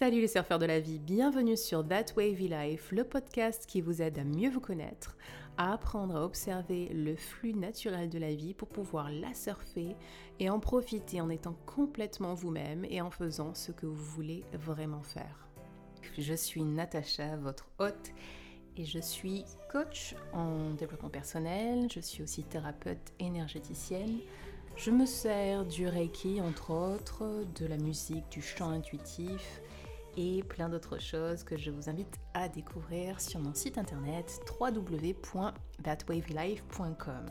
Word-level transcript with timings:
Salut 0.00 0.22
les 0.22 0.28
surfeurs 0.28 0.58
de 0.58 0.64
la 0.64 0.80
vie, 0.80 0.98
bienvenue 0.98 1.58
sur 1.58 1.86
That 1.86 2.14
Wavy 2.16 2.48
Life, 2.48 2.90
le 2.90 3.04
podcast 3.04 3.66
qui 3.66 3.82
vous 3.82 4.00
aide 4.00 4.18
à 4.18 4.24
mieux 4.24 4.48
vous 4.48 4.58
connaître, 4.58 5.14
à 5.58 5.74
apprendre 5.74 6.16
à 6.16 6.24
observer 6.24 6.88
le 6.88 7.14
flux 7.16 7.52
naturel 7.52 8.08
de 8.08 8.18
la 8.18 8.34
vie 8.34 8.54
pour 8.54 8.68
pouvoir 8.68 9.10
la 9.10 9.34
surfer 9.34 9.94
et 10.38 10.48
en 10.48 10.58
profiter 10.58 11.20
en 11.20 11.28
étant 11.28 11.54
complètement 11.66 12.32
vous-même 12.32 12.86
et 12.88 13.02
en 13.02 13.10
faisant 13.10 13.54
ce 13.54 13.72
que 13.72 13.84
vous 13.84 14.02
voulez 14.02 14.42
vraiment 14.54 15.02
faire. 15.02 15.46
Je 16.16 16.32
suis 16.32 16.62
Natacha, 16.62 17.36
votre 17.36 17.68
hôte, 17.78 18.12
et 18.78 18.86
je 18.86 19.00
suis 19.00 19.44
coach 19.70 20.14
en 20.32 20.70
développement 20.70 21.10
personnel, 21.10 21.88
je 21.92 22.00
suis 22.00 22.22
aussi 22.22 22.42
thérapeute 22.42 23.12
énergéticienne. 23.18 24.20
Je 24.76 24.92
me 24.92 25.04
sers 25.04 25.66
du 25.66 25.86
Reiki, 25.88 26.40
entre 26.40 26.70
autres, 26.70 27.44
de 27.54 27.66
la 27.66 27.76
musique, 27.76 28.30
du 28.30 28.40
chant 28.40 28.70
intuitif 28.70 29.60
et 30.16 30.42
plein 30.42 30.68
d'autres 30.68 31.00
choses 31.00 31.42
que 31.42 31.56
je 31.56 31.70
vous 31.70 31.88
invite 31.88 32.18
à 32.34 32.48
découvrir 32.48 33.20
sur 33.20 33.40
mon 33.40 33.54
site 33.54 33.78
internet 33.78 34.40
www.thatwavylife.com. 34.60 37.26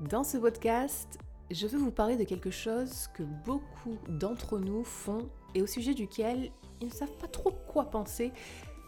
Dans 0.00 0.24
ce 0.24 0.38
podcast, 0.38 1.18
je 1.50 1.66
veux 1.66 1.78
vous 1.78 1.90
parler 1.90 2.16
de 2.16 2.24
quelque 2.24 2.50
chose 2.50 3.08
que 3.14 3.22
beaucoup 3.44 3.98
d'entre 4.08 4.58
nous 4.58 4.84
font 4.84 5.28
et 5.54 5.62
au 5.62 5.66
sujet 5.66 5.94
duquel 5.94 6.50
ils 6.80 6.88
ne 6.88 6.92
savent 6.92 7.16
pas 7.18 7.28
trop 7.28 7.52
quoi 7.68 7.84
penser 7.84 8.32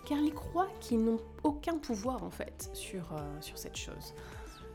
car 0.07 0.19
ils 0.19 0.35
croient 0.35 0.71
qu'ils 0.81 1.05
n'ont 1.05 1.21
aucun 1.43 1.79
pouvoir 1.79 2.23
en 2.23 2.31
fait 2.31 2.71
sur, 2.73 3.13
euh, 3.13 3.41
cette 3.55 3.77
chose. 3.77 4.15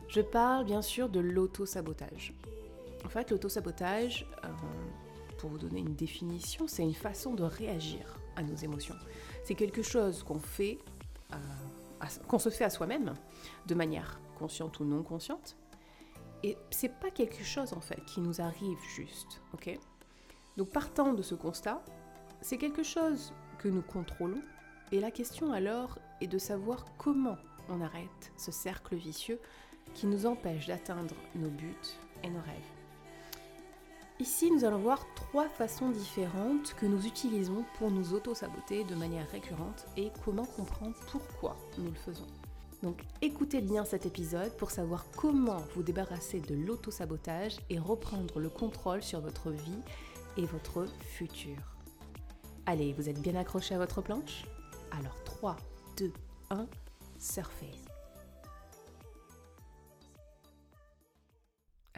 Je 0.08 0.20
parle 0.20 0.64
bien 0.64 0.82
sûr 0.82 1.08
de 1.08 1.20
l'auto-sabotage. 1.20 2.34
En 3.04 3.08
fait, 3.08 3.30
l'auto-sabotage, 3.30 4.26
euh, 4.44 4.48
pour 5.42 5.50
vous 5.50 5.58
donner 5.58 5.80
une 5.80 5.96
définition, 5.96 6.68
c'est 6.68 6.84
une 6.84 6.94
façon 6.94 7.34
de 7.34 7.42
réagir 7.42 8.16
à 8.36 8.44
nos 8.44 8.54
émotions. 8.54 8.94
C'est 9.42 9.56
quelque 9.56 9.82
chose 9.82 10.22
qu'on 10.22 10.38
fait, 10.38 10.78
euh, 11.32 12.06
qu'on 12.28 12.38
se 12.38 12.48
fait 12.48 12.62
à 12.62 12.70
soi-même, 12.70 13.14
de 13.66 13.74
manière 13.74 14.20
consciente 14.38 14.78
ou 14.78 14.84
non 14.84 15.02
consciente. 15.02 15.56
Et 16.44 16.56
c'est 16.70 16.96
pas 17.00 17.10
quelque 17.10 17.42
chose 17.42 17.72
en 17.72 17.80
fait 17.80 18.04
qui 18.04 18.20
nous 18.20 18.40
arrive 18.40 18.78
juste, 18.94 19.42
ok? 19.52 19.76
Donc 20.56 20.70
partant 20.70 21.12
de 21.12 21.22
ce 21.22 21.34
constat, 21.34 21.82
c'est 22.40 22.56
quelque 22.56 22.84
chose 22.84 23.32
que 23.58 23.66
nous 23.66 23.82
contrôlons. 23.82 24.42
Et 24.92 25.00
la 25.00 25.10
question 25.10 25.52
alors 25.52 25.98
est 26.20 26.28
de 26.28 26.38
savoir 26.38 26.84
comment 26.98 27.38
on 27.68 27.80
arrête 27.80 28.32
ce 28.36 28.52
cercle 28.52 28.94
vicieux 28.94 29.40
qui 29.92 30.06
nous 30.06 30.24
empêche 30.24 30.68
d'atteindre 30.68 31.16
nos 31.34 31.50
buts 31.50 31.74
et 32.22 32.30
nos 32.30 32.42
rêves. 32.42 32.71
Ici, 34.22 34.52
nous 34.52 34.64
allons 34.64 34.78
voir 34.78 35.04
trois 35.16 35.48
façons 35.48 35.90
différentes 35.90 36.74
que 36.74 36.86
nous 36.86 37.08
utilisons 37.08 37.64
pour 37.76 37.90
nous 37.90 38.14
auto-saboter 38.14 38.84
de 38.84 38.94
manière 38.94 39.28
récurrente 39.32 39.84
et 39.96 40.12
comment 40.24 40.44
comprendre 40.44 40.94
pourquoi 41.10 41.56
nous 41.78 41.90
le 41.90 41.96
faisons. 41.96 42.28
Donc 42.84 43.02
écoutez 43.20 43.60
bien 43.60 43.84
cet 43.84 44.06
épisode 44.06 44.56
pour 44.58 44.70
savoir 44.70 45.06
comment 45.16 45.60
vous 45.74 45.82
débarrasser 45.82 46.38
de 46.38 46.54
l'auto-sabotage 46.54 47.56
et 47.68 47.80
reprendre 47.80 48.38
le 48.38 48.48
contrôle 48.48 49.02
sur 49.02 49.20
votre 49.20 49.50
vie 49.50 49.82
et 50.36 50.46
votre 50.46 50.86
futur. 51.00 51.56
Allez, 52.66 52.92
vous 52.92 53.08
êtes 53.08 53.20
bien 53.20 53.34
accroché 53.34 53.74
à 53.74 53.78
votre 53.78 54.02
planche? 54.02 54.44
Alors 54.92 55.20
3, 55.24 55.56
2, 55.96 56.12
1, 56.50 56.66
surfez 57.18 57.72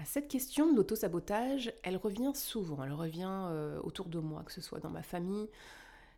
Cette 0.04 0.28
question 0.28 0.70
de 0.70 0.76
l'auto-sabotage, 0.76 1.72
elle 1.82 1.96
revient 1.96 2.32
souvent, 2.34 2.82
elle 2.82 2.92
revient 2.92 3.28
euh, 3.28 3.80
autour 3.82 4.08
de 4.08 4.18
moi, 4.18 4.42
que 4.44 4.52
ce 4.52 4.60
soit 4.60 4.80
dans 4.80 4.90
ma 4.90 5.02
famille, 5.02 5.48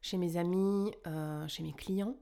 chez 0.02 0.16
mes 0.16 0.36
amis, 0.36 0.92
euh, 1.06 1.46
chez 1.48 1.62
mes 1.62 1.72
clients. 1.72 2.16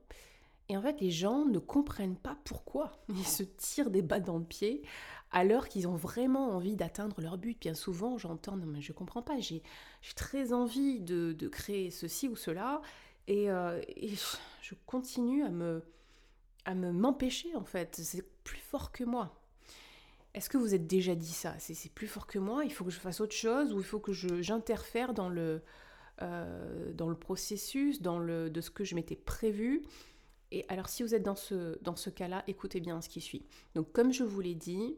Et 0.69 0.77
en 0.77 0.83
fait, 0.83 1.01
les 1.01 1.11
gens 1.11 1.45
ne 1.45 1.59
comprennent 1.59 2.17
pas 2.17 2.37
pourquoi 2.45 2.93
ils 3.09 3.27
se 3.27 3.43
tirent 3.43 3.91
des 3.91 4.03
bas 4.03 4.21
dans 4.21 4.39
le 4.39 4.45
pied 4.45 4.83
alors 5.31 5.67
qu'ils 5.67 5.89
ont 5.89 5.97
vraiment 5.97 6.51
envie 6.51 6.77
d'atteindre 6.77 7.21
leur 7.21 7.39
but. 7.39 7.59
Bien 7.61 7.75
souvent, 7.75 8.19
j'entends 8.19 8.57
non 8.57 8.67
mais 8.67 8.81
je 8.81 8.93
comprends 8.93 9.23
pas, 9.23 9.41
j'ai 9.41 9.63
très 10.15 10.53
envie 10.53 11.01
de, 11.01 11.49
créer 11.49 11.91
ceci 11.91 12.29
ou 12.29 12.37
cela 12.37 12.81
et, 13.27 13.51
euh, 13.51 13.83
je 14.63 14.75
continue 14.87 15.43
à 15.43 15.51
à 16.67 16.75
me 16.75 16.93
m'empêcher 16.93 17.55
en 17.57 17.65
fait. 17.65 17.97
C'est 17.97 18.25
plus 18.45 18.61
fort 18.61 18.93
que 18.93 19.05
moi. 19.05 19.35
Est-ce 20.35 20.51
que 20.51 20.59
vous 20.59 20.75
êtes 20.75 20.87
déjà 20.87 21.15
dit 21.15 21.33
ça? 21.33 21.55
C'est 21.59 21.93
plus 21.93 22.09
fort 22.09 22.27
que 22.27 22.41
moi, 22.41 22.65
il 22.65 22.73
faut 22.73 22.85
que 22.85 22.91
je 22.91 22.99
fasse 22.99 23.21
autre 23.21 23.35
chose 23.35 23.73
ou 23.73 23.79
il 23.79 23.85
faut 23.85 24.01
que 24.01 24.13
j'interfère 24.13 25.15
dans 25.15 25.29
le, 25.29 25.63
euh, 26.23 26.93
dans 26.93 27.09
le 27.09 27.17
processus, 27.17 28.03
dans 28.03 28.19
le, 28.19 28.51
de 28.51 28.61
ce 28.61 28.71
que 28.71 28.85
je 28.85 28.95
m'étais 28.97 29.17
prévu? 29.17 29.83
Et 30.51 30.65
alors 30.69 30.89
si 30.89 31.03
vous 31.03 31.15
êtes 31.15 31.23
dans 31.23 31.37
ce, 31.37 31.79
dans 31.83 31.97
ce 31.97 32.11
cas-là, 32.11 32.45
écoutez 32.47 32.81
bien 32.81 33.01
ce 33.01 33.09
qui 33.09 33.21
suit. 33.21 33.47
Donc 33.75 33.93
comme 33.93 34.13
je 34.13 34.25
vous 34.25 34.41
l'ai 34.41 34.55
dit, 34.55 34.97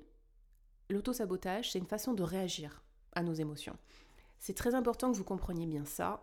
l'auto-sabotage, 0.91 1.73
c'est 1.73 1.79
une 1.79 1.87
façon 1.87 2.15
de 2.15 2.23
réagir 2.23 2.83
à 3.13 3.23
nos 3.23 3.33
émotions. 3.33 3.77
C'est 4.39 4.55
très 4.55 4.75
important 4.75 5.11
que 5.11 5.17
vous 5.17 5.25
compreniez 5.25 5.67
bien 5.67 5.85
ça 5.85 6.23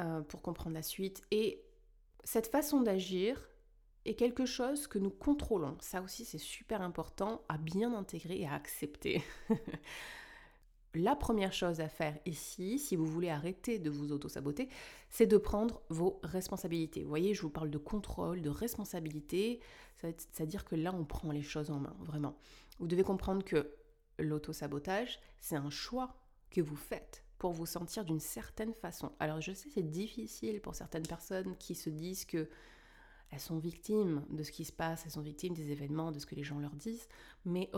euh, 0.00 0.20
pour 0.22 0.42
comprendre 0.42 0.74
la 0.74 0.82
suite. 0.82 1.22
Et 1.30 1.64
cette 2.24 2.48
façon 2.48 2.80
d'agir, 2.80 3.47
quelque 4.14 4.46
chose 4.46 4.86
que 4.86 4.98
nous 4.98 5.10
contrôlons. 5.10 5.76
Ça 5.80 6.02
aussi, 6.02 6.24
c'est 6.24 6.38
super 6.38 6.82
important 6.82 7.42
à 7.48 7.58
bien 7.58 7.94
intégrer 7.94 8.40
et 8.40 8.46
à 8.46 8.54
accepter. 8.54 9.22
La 10.94 11.14
première 11.14 11.52
chose 11.52 11.80
à 11.80 11.88
faire 11.88 12.18
ici, 12.24 12.78
si 12.78 12.96
vous 12.96 13.04
voulez 13.04 13.28
arrêter 13.28 13.78
de 13.78 13.90
vous 13.90 14.10
auto-saboter, 14.10 14.68
c'est 15.10 15.26
de 15.26 15.36
prendre 15.36 15.82
vos 15.90 16.18
responsabilités. 16.22 17.02
Vous 17.02 17.10
voyez, 17.10 17.34
je 17.34 17.42
vous 17.42 17.50
parle 17.50 17.70
de 17.70 17.78
contrôle, 17.78 18.40
de 18.40 18.48
responsabilité, 18.48 19.60
c'est-à-dire 19.96 20.64
que 20.64 20.76
là, 20.76 20.94
on 20.94 21.04
prend 21.04 21.30
les 21.30 21.42
choses 21.42 21.70
en 21.70 21.78
main, 21.78 21.94
vraiment. 22.00 22.38
Vous 22.78 22.86
devez 22.86 23.02
comprendre 23.02 23.44
que 23.44 23.70
l'auto-sabotage, 24.18 25.20
c'est 25.40 25.56
un 25.56 25.70
choix 25.70 26.16
que 26.50 26.62
vous 26.62 26.76
faites 26.76 27.22
pour 27.38 27.52
vous 27.52 27.66
sentir 27.66 28.04
d'une 28.04 28.20
certaine 28.20 28.74
façon. 28.74 29.12
Alors 29.20 29.40
je 29.40 29.52
sais, 29.52 29.68
c'est 29.72 29.88
difficile 29.88 30.60
pour 30.60 30.74
certaines 30.74 31.06
personnes 31.06 31.56
qui 31.58 31.74
se 31.74 31.90
disent 31.90 32.24
que 32.24 32.48
elles 33.30 33.40
sont 33.40 33.58
victimes 33.58 34.24
de 34.30 34.42
ce 34.42 34.52
qui 34.52 34.64
se 34.64 34.72
passe, 34.72 35.02
elles 35.04 35.12
sont 35.12 35.20
victimes 35.20 35.54
des 35.54 35.70
événements, 35.70 36.12
de 36.12 36.18
ce 36.18 36.26
que 36.26 36.34
les 36.34 36.44
gens 36.44 36.58
leur 36.58 36.74
disent, 36.74 37.08
mais 37.44 37.70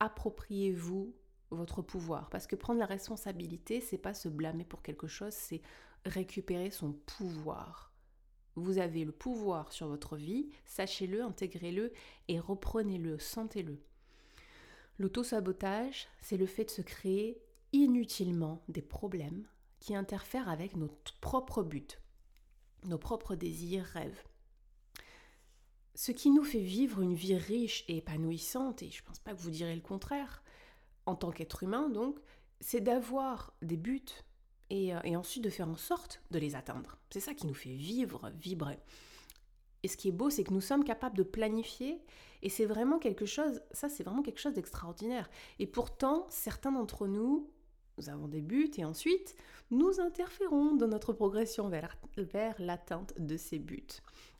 appropriez-vous 0.00 1.14
votre 1.50 1.82
pouvoir 1.82 2.30
parce 2.30 2.46
que 2.46 2.56
prendre 2.56 2.80
la 2.80 2.86
responsabilité, 2.86 3.80
c'est 3.80 3.98
pas 3.98 4.14
se 4.14 4.28
blâmer 4.28 4.64
pour 4.64 4.82
quelque 4.82 5.06
chose, 5.06 5.34
c'est 5.34 5.62
récupérer 6.04 6.70
son 6.70 6.92
pouvoir. 6.92 7.92
Vous 8.54 8.78
avez 8.78 9.04
le 9.04 9.12
pouvoir 9.12 9.72
sur 9.72 9.88
votre 9.88 10.16
vie, 10.16 10.50
sachez-le, 10.66 11.22
intégrez-le 11.22 11.92
et 12.28 12.38
reprenez-le, 12.38 13.18
sentez-le. 13.18 13.80
L'auto-sabotage, 14.98 16.08
c'est 16.20 16.36
le 16.36 16.46
fait 16.46 16.66
de 16.66 16.70
se 16.70 16.82
créer 16.82 17.40
inutilement 17.72 18.62
des 18.68 18.82
problèmes 18.82 19.46
qui 19.80 19.94
interfèrent 19.94 20.50
avec 20.50 20.76
notre 20.76 21.18
propre 21.20 21.62
but, 21.62 22.00
nos 22.84 22.98
propres 22.98 23.34
désirs, 23.34 23.84
rêves. 23.84 24.22
Ce 25.94 26.12
qui 26.12 26.30
nous 26.30 26.44
fait 26.44 26.60
vivre 26.60 27.02
une 27.02 27.14
vie 27.14 27.36
riche 27.36 27.84
et 27.88 27.98
épanouissante, 27.98 28.82
et 28.82 28.90
je 28.90 29.02
ne 29.02 29.06
pense 29.06 29.18
pas 29.18 29.32
que 29.32 29.40
vous 29.40 29.50
direz 29.50 29.74
le 29.74 29.82
contraire, 29.82 30.42
en 31.06 31.14
tant 31.14 31.30
qu'être 31.30 31.62
humain 31.62 31.88
donc, 31.88 32.18
c'est 32.60 32.80
d'avoir 32.80 33.52
des 33.60 33.76
buts 33.76 34.00
et, 34.70 34.94
euh, 34.94 35.00
et, 35.04 35.16
ensuite 35.16 35.44
de 35.44 35.50
faire 35.50 35.68
en 35.68 35.76
sorte 35.76 36.22
de 36.30 36.38
les 36.38 36.54
atteindre. 36.54 36.96
C'est 37.10 37.20
ça 37.20 37.34
qui 37.34 37.46
nous 37.46 37.54
fait 37.54 37.74
vivre, 37.74 38.30
vibrer. 38.36 38.78
Et 39.82 39.88
ce 39.88 39.96
qui 39.96 40.08
est 40.08 40.12
beau, 40.12 40.30
c'est 40.30 40.44
que 40.44 40.52
nous 40.52 40.60
sommes 40.60 40.84
capables 40.84 41.16
de 41.16 41.24
planifier, 41.24 42.00
et 42.42 42.48
c'est 42.48 42.64
vraiment 42.64 42.98
quelque 42.98 43.26
chose, 43.26 43.62
ça 43.72 43.88
c'est 43.88 44.04
vraiment 44.04 44.22
quelque 44.22 44.40
chose 44.40 44.54
d'extraordinaire. 44.54 45.28
Et 45.58 45.66
pourtant, 45.66 46.26
certains 46.30 46.72
d'entre 46.72 47.06
nous 47.06 47.50
nous 47.98 48.08
avons 48.08 48.28
des 48.28 48.40
buts 48.40 48.70
et 48.76 48.84
ensuite 48.84 49.36
nous 49.70 50.00
interférons 50.00 50.74
dans 50.74 50.88
notre 50.88 51.12
progression 51.12 51.68
vers, 51.68 51.96
l'atteinte 52.58 53.14
de 53.18 53.36
ces 53.36 53.58
buts. 53.58 53.86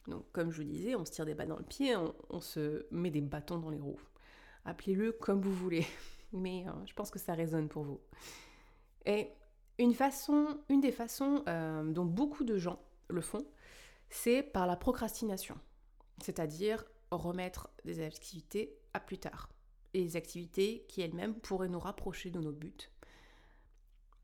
Donc 0.07 0.25
comme 0.31 0.51
je 0.51 0.57
vous 0.57 0.67
disais, 0.67 0.95
on 0.95 1.05
se 1.05 1.11
tire 1.11 1.25
des 1.25 1.33
bas 1.33 1.45
dans 1.45 1.57
le 1.57 1.63
pied, 1.63 1.95
on, 2.29 2.39
se 2.39 2.85
met 2.91 3.09
des 3.09 3.21
bâtons 3.21 3.57
dans 3.57 3.69
les 3.69 3.79
roues. 3.79 4.01
Appelez-le 4.65 5.11
comme 5.11 5.41
vous 5.41 5.53
voulez, 5.53 5.85
mais 6.33 6.65
euh, 6.67 6.71
je 6.85 6.93
pense 6.93 7.09
que 7.09 7.19
ça 7.19 7.33
résonne 7.33 7.67
pour 7.67 7.83
vous. 7.83 7.99
Et 9.05 9.29
une 9.79 9.93
façon, 9.93 10.59
une 10.69 10.81
des 10.81 10.91
façons 10.91 11.43
euh, 11.47 11.83
dont 11.83 12.05
beaucoup 12.05 12.43
de 12.43 12.57
gens 12.57 12.79
le 13.09 13.21
font, 13.21 13.45
c'est 14.09 14.43
par 14.43 14.67
la 14.67 14.75
procrastination, 14.75 15.57
c'est-à-dire 16.21 16.85
remettre 17.11 17.69
des 17.85 18.03
activités 18.03 18.77
à 18.93 18.99
plus 18.99 19.17
tard, 19.17 19.49
et 19.93 20.03
des 20.03 20.15
activités 20.15 20.85
qui 20.87 21.01
elles-mêmes 21.01 21.35
pourraient 21.35 21.69
nous 21.69 21.79
rapprocher 21.79 22.29
de 22.29 22.39
nos 22.39 22.51
buts 22.51 22.92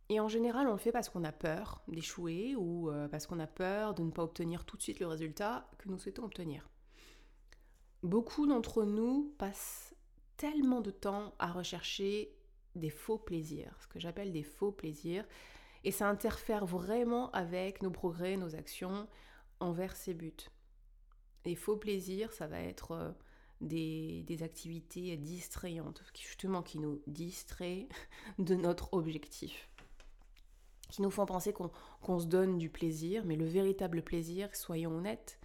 et 0.10 0.20
en 0.20 0.28
général, 0.28 0.68
on 0.68 0.74
le 0.74 0.78
fait 0.78 0.92
parce 0.92 1.10
qu'on 1.10 1.24
a 1.24 1.32
peur 1.32 1.84
d'échouer 1.88 2.56
ou 2.56 2.90
euh, 2.90 3.08
parce 3.08 3.28
qu'on 3.28 3.40
a 3.40 3.48
peur 3.48 3.94
de 3.94 4.04
ne 4.04 4.12
pas 4.12 4.24
obtenir 4.24 4.66
tout 4.66 4.76
de 4.76 4.82
suite 4.82 5.00
le 5.00 5.08
résultat 5.08 5.70
que 5.78 5.88
nous 5.88 6.00
souhaitons 6.00 6.24
obtenir. 6.24 6.68
Beaucoup 8.02 8.48
d'entre 8.48 8.84
nous 8.84 9.36
passent 9.38 9.96
tellement 10.38 10.82
de 10.82 10.92
temps 10.92 11.36
à 11.38 11.52
rechercher 11.52 12.34
des 12.76 12.90
faux 12.90 13.18
plaisirs, 13.18 13.76
ce 13.82 13.88
que 13.88 14.00
j'appelle 14.00 14.32
des 14.32 14.44
faux 14.44 14.72
plaisirs. 14.72 15.26
Et 15.84 15.92
ça 15.92 16.10
interfère 16.10 16.66
vraiment 16.66 17.30
avec 17.32 17.82
nos 17.82 17.92
progrès, 17.92 18.36
nos 18.36 18.56
actions 18.56 19.08
envers 19.60 19.96
ces 19.96 20.14
buts. 20.14 20.50
Et 21.46 21.56
faux 21.56 21.78
plaisir, 21.78 22.34
ça 22.34 22.48
va 22.48 22.60
être 22.62 22.92
euh, 22.92 23.12
des, 23.62 24.40
activités 24.42 25.16
distrayantes, 25.18 26.04
justement 26.18 26.64
qui 26.64 26.80
nous 26.80 27.02
distraient 27.08 27.88
de 28.40 28.56
notre 28.56 28.94
objectif, 28.94 29.69
qui 30.89 31.01
nous 31.01 31.12
font 31.12 31.25
penser 31.25 31.53
qu'on 31.53 32.19
se 32.19 32.25
donne 32.25 32.57
du 32.57 32.69
plaisir, 32.69 33.24
mais 33.25 33.36
le 33.36 33.45
véritable 33.45 34.01
plaisir, 34.01 34.53
soyons 34.56 34.91
honnêtes, 34.91 35.39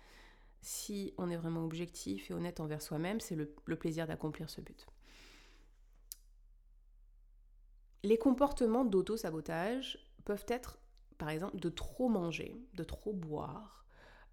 si 0.63 1.13
on 1.19 1.31
est 1.31 1.37
vraiment 1.37 1.65
objectif 1.65 2.31
et 2.31 2.35
honnête 2.35 2.59
envers 2.59 2.81
soi-même, 2.81 3.21
c'est 3.21 3.37
le, 3.37 3.47
plaisir 3.77 4.07
d'accomplir 4.07 4.49
ce 4.49 4.63
but. 4.63 4.87
Les 8.03 8.19
comportements 8.19 8.85
d'auto-sabotage 8.85 9.99
peuvent 10.25 10.47
être, 10.49 10.79
par 11.19 11.29
exemple, 11.29 11.59
de 11.59 11.69
trop 11.69 12.09
manger, 12.09 12.57
de 12.75 12.85
trop 12.85 13.13
boire, 13.13 13.87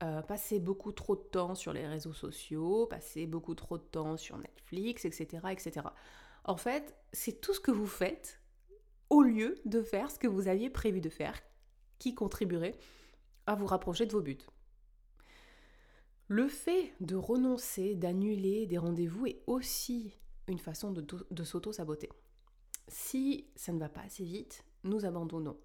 euh, 0.03 0.21
passer 0.21 0.59
beaucoup 0.59 0.93
trop 0.93 1.15
de 1.15 1.21
temps 1.21 1.55
sur 1.55 1.73
les 1.73 1.85
réseaux 1.85 2.13
sociaux, 2.13 2.87
passer 2.87 3.27
beaucoup 3.27 3.55
trop 3.55 3.77
de 3.77 3.83
temps 3.83 4.17
sur 4.17 4.37
Netflix, 4.37 5.05
etc. 5.05 5.47
etc. 5.51 5.87
En 6.45 6.57
fait, 6.57 6.95
c'est 7.11 7.39
tout 7.39 7.53
ce 7.53 7.59
que 7.59 7.71
vous 7.71 7.87
faites 7.87 8.40
au 9.11 9.21
lieu 9.21 9.59
de 9.65 9.83
faire 9.83 10.09
ce 10.09 10.17
que 10.17 10.27
vous 10.27 10.47
aviez 10.47 10.71
prévu 10.71 11.01
de 11.01 11.09
faire 11.09 11.39
qui 11.99 12.15
contribuerait 12.15 12.79
à 13.45 13.53
vous 13.55 13.67
rapprocher 13.67 14.05
de 14.07 14.11
vos 14.13 14.21
buts. 14.21 14.47
Le 16.29 16.47
fait 16.47 16.93
de 17.01 17.15
renoncer, 17.15 17.93
d'annuler 17.95 18.65
des 18.65 18.77
rendez-vous 18.77 19.27
est 19.27 19.43
aussi 19.47 20.13
une 20.47 20.59
façon 20.59 20.91
de, 20.91 21.43
s'auto-saboter. 21.43 22.09
Si 22.87 23.51
ça 23.55 23.73
ne 23.73 23.79
va 23.79 23.89
pas 23.89 24.01
assez 24.01 24.23
vite, 24.23 24.63
nous 24.85 25.05
abandonnons. 25.05 25.57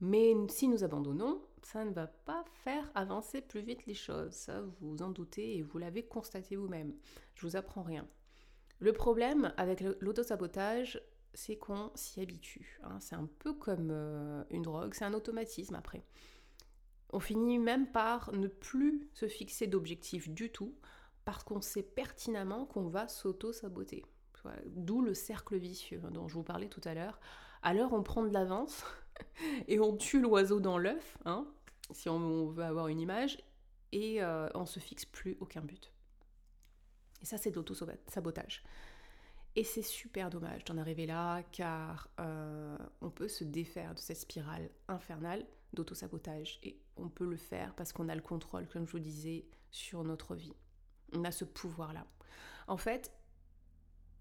Mais 0.00 0.32
si 0.48 0.68
nous 0.68 0.84
abandonnons, 0.84 1.42
ça 1.64 1.84
ne 1.84 1.92
va 1.92 2.06
pas 2.06 2.44
faire 2.62 2.90
avancer 2.94 3.40
plus 3.40 3.60
vite 3.60 3.86
les 3.86 3.94
choses. 3.94 4.32
Ça, 4.32 4.60
vous 4.60 4.92
vous 4.92 5.02
en 5.02 5.10
doutez 5.10 5.56
et 5.56 5.62
vous 5.62 5.78
l'avez 5.78 6.04
constaté 6.04 6.54
vous-même. 6.54 6.94
Je 7.34 7.46
vous 7.46 7.56
apprends 7.56 7.82
rien. 7.82 8.06
Le 8.78 8.92
problème 8.92 9.52
avec 9.56 9.80
l'autosabotage, 10.00 11.00
c'est 11.34 11.56
qu'on 11.56 11.90
s'y 11.94 12.20
habitue. 12.20 12.80
Hein. 12.84 12.98
C'est 13.00 13.14
un 13.14 13.28
peu 13.38 13.52
comme 13.52 13.90
euh, 13.90 14.44
une 14.50 14.62
drogue, 14.62 14.94
c'est 14.94 15.04
un 15.04 15.14
automatisme 15.14 15.74
après. 15.74 16.04
On 17.10 17.20
finit 17.20 17.58
même 17.58 17.90
par 17.90 18.32
ne 18.32 18.48
plus 18.48 19.08
se 19.12 19.28
fixer 19.28 19.66
d'objectif 19.66 20.28
du 20.28 20.50
tout 20.50 20.74
parce 21.24 21.44
qu'on 21.44 21.60
sait 21.60 21.82
pertinemment 21.82 22.66
qu'on 22.66 22.88
va 22.88 23.08
s'auto-saboter. 23.08 24.04
D'où 24.66 25.00
le 25.00 25.14
cercle 25.14 25.56
vicieux 25.56 26.02
dont 26.10 26.28
je 26.28 26.34
vous 26.34 26.42
parlais 26.42 26.68
tout 26.68 26.82
à 26.84 26.92
l'heure. 26.92 27.18
Alors 27.62 27.94
on 27.94 28.02
prend 28.02 28.22
de 28.22 28.32
l'avance 28.32 28.84
et 29.68 29.80
on 29.80 29.96
tue 29.96 30.20
l'oiseau 30.20 30.60
dans 30.60 30.76
l'œuf, 30.76 31.16
hein, 31.24 31.46
si 31.92 32.10
on 32.10 32.48
veut 32.48 32.64
avoir 32.64 32.88
une 32.88 33.00
image, 33.00 33.38
et 33.92 34.22
euh, 34.22 34.48
on 34.54 34.66
se 34.66 34.80
fixe 34.80 35.06
plus 35.06 35.36
aucun 35.40 35.62
but. 35.62 35.92
Et 37.22 37.26
ça, 37.26 37.38
c'est 37.38 37.50
de 37.50 37.56
l'auto-sabotage. 37.56 38.62
Et 39.56 39.64
c'est 39.64 39.82
super 39.82 40.30
dommage 40.30 40.64
d'en 40.64 40.78
arriver 40.78 41.06
là, 41.06 41.42
car 41.52 42.08
euh, 42.20 42.76
on 43.00 43.10
peut 43.10 43.28
se 43.28 43.44
défaire 43.44 43.94
de 43.94 44.00
cette 44.00 44.16
spirale 44.16 44.68
infernale 44.88 45.46
d'auto-sabotage. 45.74 46.58
Et 46.62 46.80
on 46.96 47.08
peut 47.08 47.26
le 47.26 47.36
faire 47.36 47.74
parce 47.74 47.92
qu'on 47.92 48.08
a 48.08 48.14
le 48.14 48.20
contrôle, 48.20 48.66
comme 48.66 48.86
je 48.86 48.92
vous 48.92 48.98
disais, 48.98 49.46
sur 49.70 50.02
notre 50.02 50.34
vie. 50.34 50.54
On 51.12 51.24
a 51.24 51.30
ce 51.30 51.44
pouvoir-là. 51.44 52.06
En 52.66 52.76
fait, 52.76 53.12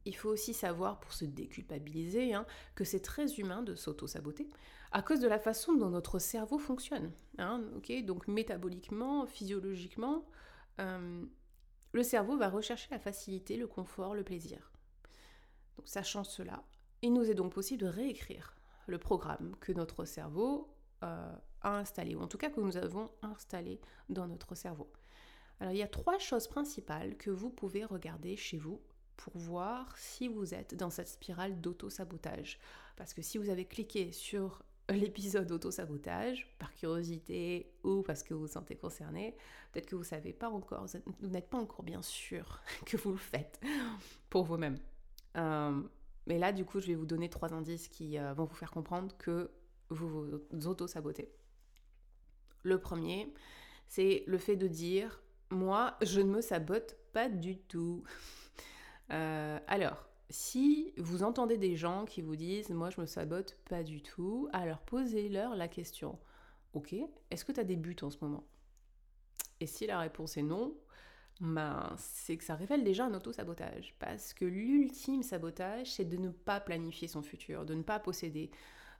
il 0.05 0.15
faut 0.15 0.29
aussi 0.29 0.53
savoir, 0.53 0.99
pour 0.99 1.13
se 1.13 1.25
déculpabiliser, 1.25 2.33
hein, 2.33 2.45
que 2.75 2.83
c'est 2.83 2.99
très 2.99 3.35
humain 3.35 3.63
de 3.63 3.73
s'auto-saboter 3.73 4.49
à 4.91 5.01
cause 5.01 5.19
de 5.19 5.27
la 5.27 5.39
façon 5.39 5.73
dont 5.73 5.89
notre 5.89 6.19
cerveau 6.19 6.59
fonctionne. 6.59 7.11
Hein, 7.39 7.63
Donc 8.05 8.27
métaboliquement, 8.27 9.25
physiologiquement, 9.25 10.25
euh, 10.79 11.25
le 11.93 12.03
cerveau 12.03 12.37
va 12.37 12.49
rechercher 12.49 12.89
la 12.91 12.99
facilité, 12.99 13.57
le 13.57 13.67
confort, 13.67 14.13
le 14.13 14.23
plaisir. 14.23 14.72
Donc 15.77 15.87
sachant 15.87 16.23
cela, 16.23 16.63
il 17.01 17.13
nous 17.13 17.29
est 17.29 17.35
donc 17.35 17.53
possible 17.53 17.81
de 17.81 17.87
réécrire 17.87 18.55
le 18.87 18.97
programme 18.97 19.55
que 19.59 19.71
notre 19.71 20.05
cerveau 20.05 20.73
euh, 21.03 21.35
a 21.61 21.77
installé, 21.77 22.15
ou 22.15 22.21
en 22.21 22.27
tout 22.27 22.37
cas 22.37 22.49
que 22.49 22.59
nous 22.59 22.77
avons 22.77 23.09
installé 23.21 23.79
dans 24.09 24.27
notre 24.27 24.55
cerveau. 24.55 24.91
Alors 25.59 25.73
il 25.73 25.77
y 25.77 25.83
a 25.83 25.87
trois 25.87 26.17
choses 26.17 26.47
principales 26.47 27.15
que 27.17 27.29
vous 27.29 27.49
pouvez 27.49 27.85
regarder 27.85 28.35
chez 28.35 28.57
vous 28.57 28.81
pour 29.15 29.37
voir 29.37 29.97
si 29.97 30.27
vous 30.27 30.53
êtes 30.53 30.75
dans 30.75 30.89
cette 30.89 31.07
spirale 31.07 31.61
d'auto-sabotage. 31.61 32.59
Parce 32.95 33.13
que 33.13 33.21
si 33.21 33.37
vous 33.37 33.49
avez 33.49 33.65
cliqué 33.65 34.11
sur 34.11 34.63
l'épisode 34.89 35.51
auto-sabotage, 35.51 36.53
par 36.59 36.73
curiosité 36.73 37.71
ou 37.83 38.01
parce 38.01 38.23
que 38.23 38.33
vous 38.33 38.41
vous 38.41 38.47
sentez 38.47 38.75
concerné, 38.75 39.35
peut-être 39.71 39.85
que 39.85 39.95
vous 39.95 40.03
savez 40.03 40.33
pas 40.33 40.49
encore, 40.49 40.85
vous 41.21 41.29
n'êtes 41.29 41.49
pas 41.49 41.59
encore 41.59 41.83
bien 41.83 42.01
sûr 42.01 42.61
que 42.85 42.97
vous 42.97 43.11
le 43.11 43.17
faites 43.17 43.61
pour 44.29 44.43
vous-même. 44.43 44.77
Euh, 45.37 45.81
mais 46.27 46.37
là, 46.37 46.51
du 46.51 46.65
coup, 46.65 46.79
je 46.79 46.87
vais 46.87 46.95
vous 46.95 47.05
donner 47.05 47.29
trois 47.29 47.53
indices 47.53 47.87
qui 47.87 48.17
euh, 48.17 48.33
vont 48.33 48.45
vous 48.45 48.55
faire 48.55 48.71
comprendre 48.71 49.15
que 49.17 49.51
vous 49.89 50.07
vous 50.07 50.67
auto-sabotez. 50.67 51.29
Le 52.63 52.79
premier, 52.79 53.33
c'est 53.87 54.23
le 54.25 54.37
fait 54.37 54.55
de 54.55 54.67
dire, 54.67 55.21
moi, 55.49 55.97
je 56.01 56.21
ne 56.21 56.29
me 56.31 56.41
sabote 56.41 56.97
pas 57.11 57.29
du 57.29 57.57
tout. 57.57 58.03
Euh, 59.11 59.59
alors, 59.67 60.07
si 60.29 60.93
vous 60.97 61.23
entendez 61.23 61.57
des 61.57 61.75
gens 61.75 62.05
qui 62.05 62.21
vous 62.21 62.37
disent 62.37 62.69
moi 62.69 62.89
je 62.89 63.01
me 63.01 63.05
sabote 63.05 63.57
pas 63.69 63.83
du 63.83 64.01
tout, 64.01 64.47
alors 64.53 64.79
posez-leur 64.79 65.55
la 65.55 65.67
question 65.67 66.17
Ok, 66.73 66.95
est-ce 67.29 67.45
que 67.45 67.51
tu 67.51 67.59
as 67.59 67.65
des 67.65 67.75
buts 67.75 67.97
en 68.01 68.09
ce 68.09 68.17
moment? 68.21 68.43
Et 69.59 69.67
si 69.67 69.85
la 69.85 69.99
réponse 69.99 70.37
est 70.37 70.41
non, 70.41 70.73
ben, 71.43 71.93
c'est 71.97 72.37
que 72.37 72.43
ça 72.43 72.55
révèle 72.55 72.83
déjà 72.83 73.05
un 73.05 73.13
auto-sabotage. 73.13 73.93
Parce 73.99 74.33
que 74.33 74.45
l'ultime 74.45 75.23
sabotage, 75.23 75.91
c'est 75.91 76.05
de 76.05 76.17
ne 76.17 76.29
pas 76.29 76.59
planifier 76.59 77.07
son 77.07 77.21
futur, 77.21 77.65
de 77.65 77.73
ne 77.73 77.83
pas 77.83 77.99
posséder 77.99 78.49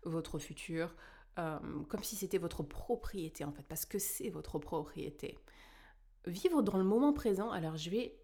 votre 0.04 0.40
futur 0.40 0.94
euh, 1.40 1.58
comme 1.88 2.04
si 2.04 2.16
c'était 2.16 2.38
votre 2.38 2.62
propriété 2.62 3.44
en 3.44 3.52
fait, 3.52 3.64
parce 3.64 3.86
que 3.86 3.98
c'est 3.98 4.30
votre 4.30 4.60
propriété. 4.60 5.40
Vivre 6.28 6.62
dans 6.62 6.78
le 6.78 6.84
moment 6.84 7.14
présent, 7.14 7.50
alors 7.50 7.76
je 7.76 7.90
vais 7.90 8.16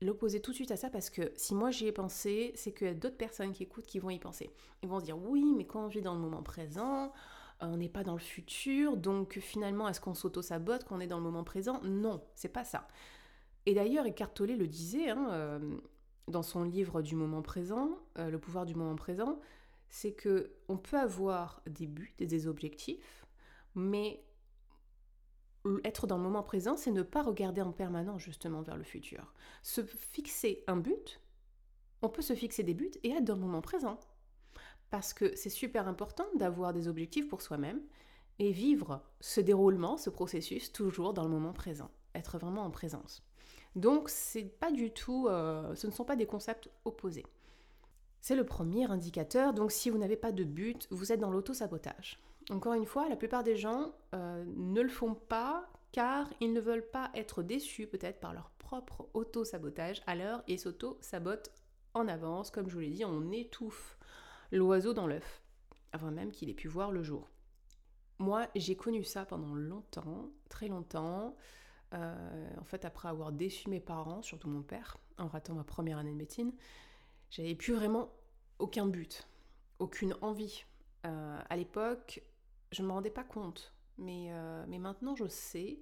l'opposer 0.00 0.40
tout 0.40 0.52
de 0.52 0.56
suite 0.56 0.70
à 0.70 0.76
ça 0.76 0.88
parce 0.88 1.10
que 1.10 1.32
si 1.36 1.54
moi 1.54 1.70
j'y 1.70 1.86
ai 1.86 1.92
pensé, 1.92 2.52
c'est 2.54 2.72
qu'il 2.72 2.86
y 2.86 2.90
a 2.90 2.94
d'autres 2.94 3.16
personnes 3.16 3.52
qui 3.52 3.64
écoutent 3.64 3.86
qui 3.86 3.98
vont 3.98 4.10
y 4.10 4.18
penser. 4.18 4.50
Ils 4.82 4.88
vont 4.88 5.00
se 5.00 5.04
dire 5.04 5.18
oui, 5.18 5.52
mais 5.56 5.66
quand 5.66 5.84
on 5.84 5.88
vit 5.88 6.02
dans 6.02 6.14
le 6.14 6.20
moment 6.20 6.42
présent, 6.42 7.12
euh, 7.62 7.66
on 7.66 7.76
n'est 7.76 7.88
pas 7.88 8.04
dans 8.04 8.14
le 8.14 8.20
futur, 8.20 8.96
donc 8.96 9.38
finalement 9.40 9.88
est-ce 9.88 10.00
qu'on 10.00 10.14
s'auto-sabote 10.14 10.84
quand 10.84 10.96
on 10.96 11.00
est 11.00 11.06
dans 11.06 11.18
le 11.18 11.24
moment 11.24 11.44
présent? 11.44 11.80
Non, 11.82 12.22
c'est 12.36 12.48
pas 12.48 12.64
ça. 12.64 12.88
Et 13.66 13.74
d'ailleurs, 13.74 14.06
Eckhart 14.06 14.32
Tolle 14.32 14.56
le 14.56 14.66
disait 14.66 15.10
hein, 15.10 15.28
euh, 15.30 15.76
dans 16.28 16.42
son 16.42 16.62
livre 16.62 17.02
du 17.02 17.16
moment 17.16 17.42
présent, 17.42 17.98
euh, 18.18 18.30
Le 18.30 18.38
pouvoir 18.38 18.64
du 18.64 18.74
moment 18.74 18.96
présent, 18.96 19.40
c'est 19.88 20.12
que 20.12 20.52
on 20.68 20.76
peut 20.76 20.98
avoir 20.98 21.62
des 21.68 21.86
buts 21.86 22.14
et 22.18 22.26
des 22.26 22.46
objectifs, 22.46 23.26
mais 23.74 24.22
être 25.84 26.06
dans 26.06 26.16
le 26.16 26.22
moment 26.22 26.42
présent, 26.42 26.76
c'est 26.76 26.92
ne 26.92 27.02
pas 27.02 27.22
regarder 27.22 27.60
en 27.60 27.72
permanence 27.72 28.22
justement 28.22 28.62
vers 28.62 28.76
le 28.76 28.84
futur. 28.84 29.32
Se 29.62 29.82
fixer 29.84 30.62
un 30.68 30.76
but, 30.76 31.20
on 32.02 32.08
peut 32.08 32.22
se 32.22 32.34
fixer 32.34 32.62
des 32.62 32.74
buts 32.74 32.92
et 33.02 33.10
être 33.10 33.24
dans 33.24 33.34
le 33.34 33.40
moment 33.40 33.62
présent. 33.62 33.98
Parce 34.90 35.12
que 35.12 35.34
c'est 35.34 35.50
super 35.50 35.88
important 35.88 36.26
d'avoir 36.36 36.72
des 36.72 36.86
objectifs 36.86 37.28
pour 37.28 37.42
soi-même 37.42 37.80
et 38.38 38.52
vivre 38.52 39.02
ce 39.20 39.40
déroulement, 39.40 39.96
ce 39.96 40.10
processus 40.10 40.72
toujours 40.72 41.14
dans 41.14 41.24
le 41.24 41.30
moment 41.30 41.52
présent, 41.52 41.90
être 42.14 42.38
vraiment 42.38 42.62
en 42.62 42.70
présence. 42.70 43.26
Donc 43.76 44.08
c'est 44.08 44.44
pas 44.44 44.72
du 44.72 44.90
tout, 44.90 45.28
euh, 45.28 45.74
ce 45.74 45.86
ne 45.86 45.92
sont 45.92 46.04
pas 46.04 46.16
des 46.16 46.26
concepts 46.26 46.68
opposés. 46.84 47.26
C'est 48.20 48.34
le 48.34 48.44
premier 48.44 48.90
indicateur. 48.90 49.52
Donc 49.52 49.70
si 49.70 49.90
vous 49.90 49.98
n'avez 49.98 50.16
pas 50.16 50.32
de 50.32 50.42
but, 50.42 50.88
vous 50.90 51.12
êtes 51.12 51.20
dans 51.20 51.30
l'auto-sabotage. 51.30 52.18
Encore 52.50 52.72
une 52.72 52.86
fois, 52.86 53.08
la 53.08 53.16
plupart 53.16 53.44
des 53.44 53.56
gens 53.56 53.92
euh, 54.14 54.44
ne 54.56 54.80
le 54.80 54.88
font 54.88 55.14
pas 55.14 55.68
car 55.92 56.28
ils 56.40 56.52
ne 56.52 56.60
veulent 56.60 56.90
pas 56.90 57.10
être 57.14 57.42
déçus 57.42 57.86
peut-être 57.86 58.20
par 58.20 58.32
leur 58.34 58.50
propre 58.58 59.08
auto-sabotage, 59.14 60.02
alors 60.06 60.42
ils 60.46 60.58
s'auto-sabotent 60.58 61.50
en 61.94 62.08
avance, 62.08 62.50
comme 62.50 62.68
je 62.68 62.74
vous 62.74 62.80
l'ai 62.80 62.90
dit, 62.90 63.04
on 63.04 63.30
étouffe 63.30 63.96
l'oiseau 64.52 64.92
dans 64.92 65.06
l'œuf, 65.06 65.42
avant 65.92 66.10
même 66.10 66.32
qu'il 66.32 66.50
ait 66.50 66.54
pu 66.54 66.68
voir 66.68 66.92
le 66.92 67.02
jour. 67.02 67.30
Moi, 68.18 68.48
j'ai 68.54 68.76
connu 68.76 69.04
ça 69.04 69.24
pendant 69.24 69.54
longtemps, 69.54 70.30
très 70.48 70.68
longtemps. 70.68 71.34
Euh, 71.94 72.48
en 72.60 72.64
fait, 72.64 72.84
après 72.84 73.08
avoir 73.08 73.32
déçu 73.32 73.70
mes 73.70 73.80
parents, 73.80 74.22
surtout 74.22 74.48
mon 74.48 74.62
père, 74.62 74.96
en 75.18 75.28
ratant 75.28 75.54
ma 75.54 75.64
première 75.64 75.98
année 75.98 76.12
de 76.12 76.16
médecine, 76.16 76.52
j'avais 77.30 77.54
plus 77.54 77.74
vraiment 77.74 78.10
aucun 78.58 78.86
but, 78.86 79.26
aucune 79.78 80.14
envie. 80.20 80.64
Euh, 81.06 81.38
à 81.48 81.56
l'époque, 81.56 82.22
je 82.72 82.82
ne 82.82 82.88
me 82.88 82.92
rendais 82.92 83.10
pas 83.10 83.24
compte. 83.24 83.72
Mais, 83.98 84.28
euh, 84.30 84.64
mais 84.68 84.78
maintenant, 84.78 85.14
je 85.14 85.26
sais 85.26 85.78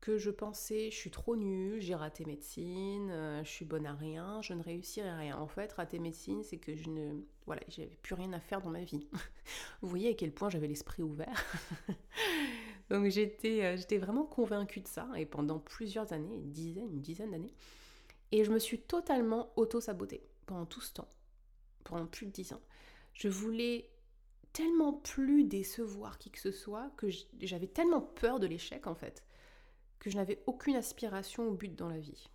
que 0.00 0.18
je 0.18 0.30
pensais 0.30 0.90
je 0.90 0.96
suis 0.96 1.12
trop 1.12 1.36
nulle, 1.36 1.80
j'ai 1.80 1.94
raté 1.94 2.24
médecine, 2.24 3.40
je 3.44 3.48
suis 3.48 3.64
bonne 3.64 3.86
à 3.86 3.94
rien, 3.94 4.42
je 4.42 4.52
ne 4.52 4.62
réussirai 4.62 5.12
rien. 5.12 5.38
En 5.38 5.46
fait, 5.46 5.72
rater 5.72 6.00
médecine, 6.00 6.42
c'est 6.42 6.58
que 6.58 6.74
je 6.74 6.88
ne 6.88 7.22
voilà, 7.46 7.62
j'avais 7.68 7.96
plus 8.02 8.14
rien 8.14 8.32
à 8.32 8.40
faire 8.40 8.60
dans 8.60 8.70
ma 8.70 8.82
vie. 8.82 9.06
Vous 9.80 9.88
voyez 9.88 10.10
à 10.10 10.14
quel 10.14 10.32
point 10.32 10.50
j'avais 10.50 10.66
l'esprit 10.68 11.02
ouvert. 11.02 11.44
Donc 12.92 13.06
j'étais 13.08 13.64
euh, 13.64 13.76
j'étais 13.78 13.96
vraiment 13.96 14.26
convaincue 14.26 14.80
de 14.80 14.86
ça 14.86 15.08
et 15.16 15.24
pendant 15.24 15.58
plusieurs 15.58 16.12
années, 16.12 16.34
une 16.36 16.52
dizaine, 16.52 16.92
une 16.92 17.00
dizaine 17.00 17.30
d'années, 17.30 17.54
et 18.32 18.44
je 18.44 18.52
me 18.52 18.58
suis 18.58 18.82
totalement 18.82 19.50
auto-sabotée 19.56 20.22
pendant 20.44 20.66
tout 20.66 20.82
ce 20.82 20.92
temps, 20.92 21.08
pendant 21.84 22.04
plus 22.04 22.26
de 22.26 22.32
dix 22.32 22.52
ans. 22.52 22.60
Je 23.14 23.30
voulais 23.30 23.88
tellement 24.52 24.92
plus 24.92 25.44
décevoir 25.44 26.18
qui 26.18 26.30
que 26.30 26.38
ce 26.38 26.52
soit 26.52 26.90
que 26.98 27.06
j'avais 27.40 27.66
tellement 27.66 28.02
peur 28.02 28.38
de 28.38 28.46
l'échec 28.46 28.86
en 28.86 28.94
fait 28.94 29.24
que 29.98 30.10
je 30.10 30.16
n'avais 30.16 30.42
aucune 30.46 30.76
aspiration 30.76 31.48
au 31.48 31.52
but 31.52 31.74
dans 31.74 31.88
la 31.88 31.98
vie. 31.98 32.28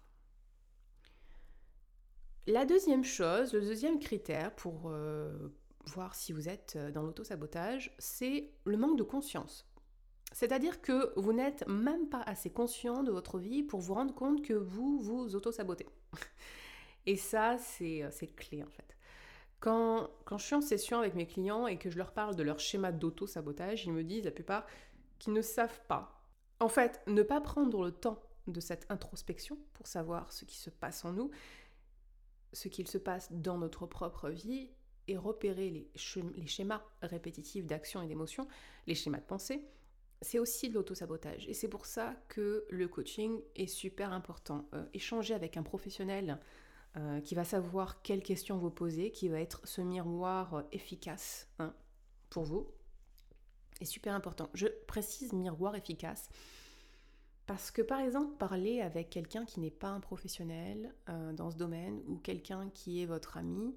La 2.48 2.66
deuxième 2.66 3.04
chose, 3.04 3.54
le 3.54 3.62
deuxième 3.62 4.00
critère 4.00 4.56
pour 4.56 4.90
euh, 4.90 5.54
voir 5.86 6.16
si 6.16 6.32
vous 6.32 6.50
êtes 6.50 6.80
dans 6.94 7.04
l'auto-sabotage, 7.04 7.94
c'est 8.00 8.50
le 8.66 8.78
manque 8.78 8.98
de 8.98 9.04
conscience. 9.04 9.67
C'est-à-dire 10.38 10.84
que 10.84 11.20
vous 11.20 11.34
n'êtes 11.34 11.68
même 11.68 12.10
pas 12.10 12.22
assez 12.22 12.52
conscient 12.52 13.02
de 13.02 13.12
votre 13.12 13.40
vie 13.40 13.64
pour 13.64 13.80
vous 13.80 13.96
rendre 13.96 14.14
compte 14.14 14.44
que 14.46 14.54
vous 14.54 15.00
vous 15.00 15.36
auto-sabotez. 15.36 15.88
Et 17.08 17.18
ça, 17.18 17.58
c'est 17.58 18.36
clé 18.36 18.62
en 18.62 18.70
fait. 18.70 18.96
Quand, 19.60 20.12
quand 20.26 20.38
je 20.38 20.46
suis 20.46 20.54
en 20.54 20.62
session 20.62 21.00
avec 21.00 21.16
mes 21.16 21.26
clients 21.26 21.66
et 21.66 21.80
que 21.80 21.90
je 21.90 21.98
leur 21.98 22.12
parle 22.12 22.36
de 22.36 22.44
leur 22.44 22.60
schéma 22.60 22.92
d'auto-sabotage, 22.92 23.86
ils 23.86 23.92
me 23.92 24.04
disent 24.04 24.26
la 24.26 24.32
plupart 24.32 24.68
qu'ils 25.18 25.34
ne 25.34 25.42
savent 25.42 25.82
pas 25.88 26.22
en 26.60 26.70
fait, 26.70 27.02
ne 27.08 27.24
pas 27.24 27.42
prendre 27.42 27.84
le 27.84 27.92
temps 27.92 28.22
de 28.46 28.60
cette 28.60 28.86
introspection 28.92 29.58
pour 29.74 29.88
savoir 29.88 30.32
ce 30.32 30.46
qui 30.46 30.58
se 30.58 30.70
passe 30.70 31.04
en 31.04 31.14
nous, 31.14 31.32
ce 32.54 32.68
qu'il 32.68 32.88
se 32.88 33.00
passe 33.00 33.32
dans 33.32 33.58
notre 33.58 33.88
propre 33.88 34.30
vie 34.30 34.70
et 35.08 35.18
repérer 35.18 35.72
les, 35.72 35.90
schémas 36.46 36.84
répétitifs 37.02 37.66
d'action 37.66 38.04
et 38.04 38.08
d'émotion, 38.08 38.48
les 38.86 38.94
schémas 38.94 39.18
de 39.20 39.26
pensée, 39.26 39.66
c'est 40.22 40.40
aussi 40.40 40.70
de 40.70 40.74
l'auto-sabotage. 40.74 41.48
Et 41.48 41.54
c'est 41.54 41.68
pour 41.68 41.86
ça 41.86 42.16
que 42.28 42.66
le 42.70 42.88
coaching 42.88 43.40
est 43.56 43.68
super 43.68 44.12
important. 44.14 44.68
Euh, 44.74 44.86
échanger 44.94 45.34
avec 45.34 45.58
un 45.58 45.64
professionnel 45.64 46.40
euh, 46.98 47.22
qui 47.22 47.36
va 47.36 47.44
savoir 47.44 48.02
quelles 48.02 48.24
questions 48.24 48.58
vous 48.58 48.72
poser, 48.72 49.12
qui 49.12 49.30
va 49.30 49.40
être 49.40 49.62
ce 49.66 49.82
miroir 49.82 50.64
efficace 50.72 51.48
hein, 51.60 51.74
pour 52.30 52.44
vous, 52.44 52.68
est 53.80 53.86
super 53.86 54.16
important. 54.16 54.50
Je 54.54 54.68
précise 54.88 55.34
miroir 55.34 55.76
efficace 55.76 56.30
parce 57.46 57.72
que 57.72 57.82
par 57.82 58.00
exemple, 58.02 58.36
parler 58.38 58.82
avec 58.82 59.10
quelqu'un 59.10 59.46
qui 59.46 59.60
n'est 59.60 59.72
pas 59.72 59.88
un 59.88 60.00
professionnel 60.00 60.94
euh, 61.10 61.32
dans 61.34 61.50
ce 61.50 61.58
domaine 61.58 62.02
ou 62.08 62.18
quelqu'un 62.18 62.70
qui 62.74 63.02
est 63.02 63.06
votre 63.06 63.38
ami, 63.38 63.76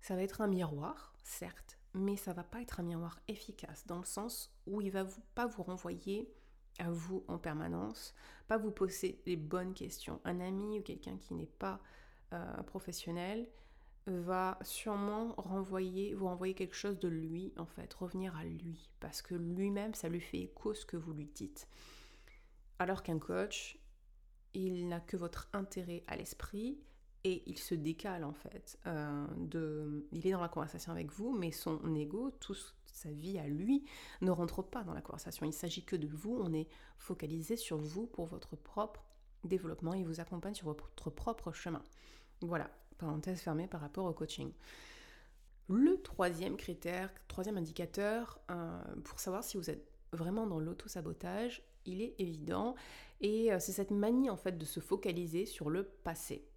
ça 0.00 0.14
va 0.14 0.22
être 0.22 0.40
un 0.40 0.46
miroir, 0.46 1.14
certes, 1.22 1.77
mais 1.98 2.16
ça 2.16 2.32
va 2.32 2.44
pas 2.44 2.60
être 2.60 2.80
un 2.80 2.84
miroir 2.84 3.20
efficace 3.28 3.86
dans 3.86 3.98
le 3.98 4.04
sens 4.04 4.52
où 4.66 4.80
il 4.80 4.90
va 4.90 5.06
pas 5.34 5.46
vous 5.46 5.62
renvoyer 5.62 6.32
à 6.78 6.90
vous 6.90 7.24
en 7.28 7.38
permanence, 7.38 8.14
pas 8.46 8.56
vous 8.56 8.70
poser 8.70 9.20
les 9.26 9.36
bonnes 9.36 9.74
questions. 9.74 10.20
Un 10.24 10.40
ami 10.40 10.78
ou 10.78 10.82
quelqu'un 10.82 11.16
qui 11.16 11.34
n'est 11.34 11.46
pas 11.46 11.80
euh, 12.32 12.62
professionnel, 12.62 13.48
va 14.10 14.58
sûrement 14.62 15.34
renvoyer, 15.36 16.14
vous 16.14 16.26
renvoyer 16.26 16.54
quelque 16.54 16.74
chose 16.74 16.98
de 16.98 17.08
lui, 17.08 17.52
en 17.56 17.66
fait, 17.66 17.92
revenir 17.94 18.36
à 18.36 18.44
lui, 18.44 18.90
parce 19.00 19.22
que 19.22 19.34
lui-même, 19.34 19.94
ça 19.94 20.08
lui 20.08 20.20
fait 20.20 20.38
écho 20.38 20.74
ce 20.74 20.86
que 20.86 20.96
vous 20.96 21.12
lui 21.12 21.26
dites. 21.26 21.68
Alors 22.78 23.02
qu'un 23.02 23.18
coach, 23.18 23.78
il 24.54 24.88
n'a 24.88 25.00
que 25.00 25.16
votre 25.16 25.48
intérêt 25.52 26.04
à 26.06 26.16
l'esprit 26.16 26.78
et 27.24 27.42
il 27.46 27.58
se 27.58 27.74
décale 27.74 28.24
en 28.24 28.32
fait. 28.32 28.78
Euh, 28.86 29.26
de, 29.36 30.06
il 30.12 30.26
est 30.26 30.32
dans 30.32 30.40
la 30.40 30.48
conversation 30.48 30.92
avec 30.92 31.12
vous, 31.12 31.32
mais 31.36 31.50
son 31.50 31.94
ego, 31.94 32.30
toute 32.40 32.74
sa 32.86 33.10
vie 33.10 33.38
à 33.38 33.46
lui, 33.46 33.84
ne 34.20 34.30
rentre 34.30 34.62
pas 34.62 34.82
dans 34.84 34.94
la 34.94 35.02
conversation. 35.02 35.46
Il 35.46 35.52
s'agit 35.52 35.84
que 35.84 35.96
de 35.96 36.06
vous, 36.06 36.36
on 36.40 36.52
est 36.52 36.68
focalisé 36.98 37.56
sur 37.56 37.78
vous 37.78 38.06
pour 38.06 38.26
votre 38.26 38.56
propre 38.56 39.04
développement, 39.44 39.94
il 39.94 40.04
vous 40.04 40.20
accompagne 40.20 40.54
sur 40.54 40.66
votre 40.66 41.10
propre 41.10 41.52
chemin. 41.52 41.82
Voilà, 42.40 42.70
parenthèse 42.98 43.40
fermée 43.40 43.66
par 43.66 43.80
rapport 43.80 44.06
au 44.06 44.12
coaching. 44.12 44.52
Le 45.68 46.00
troisième 46.02 46.56
critère, 46.56 47.12
troisième 47.28 47.58
indicateur 47.58 48.40
euh, 48.50 48.80
pour 49.04 49.20
savoir 49.20 49.44
si 49.44 49.56
vous 49.56 49.70
êtes 49.70 49.86
vraiment 50.12 50.46
dans 50.46 50.58
l'auto-sabotage, 50.58 51.62
il 51.84 52.00
est 52.00 52.14
évident 52.18 52.74
et 53.20 53.52
euh, 53.52 53.58
c'est 53.60 53.72
cette 53.72 53.90
manie 53.90 54.30
en 54.30 54.36
fait 54.36 54.56
de 54.56 54.64
se 54.64 54.80
focaliser 54.80 55.46
sur 55.46 55.70
le 55.70 55.84
passé. 55.84 56.48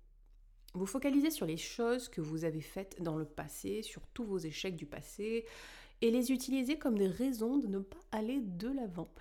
Vous 0.73 0.85
focalisez 0.85 1.31
sur 1.31 1.45
les 1.45 1.57
choses 1.57 2.07
que 2.07 2.21
vous 2.21 2.45
avez 2.45 2.61
faites 2.61 3.01
dans 3.01 3.17
le 3.17 3.25
passé, 3.25 3.81
sur 3.81 4.07
tous 4.07 4.23
vos 4.23 4.37
échecs 4.37 4.75
du 4.75 4.85
passé 4.85 5.45
et 6.01 6.11
les 6.11 6.31
utiliser 6.31 6.79
comme 6.79 6.97
des 6.97 7.07
raisons 7.07 7.57
de 7.57 7.67
ne 7.67 7.79
pas 7.79 7.99
aller 8.11 8.39
de 8.41 8.69
l'avant. 8.69 9.11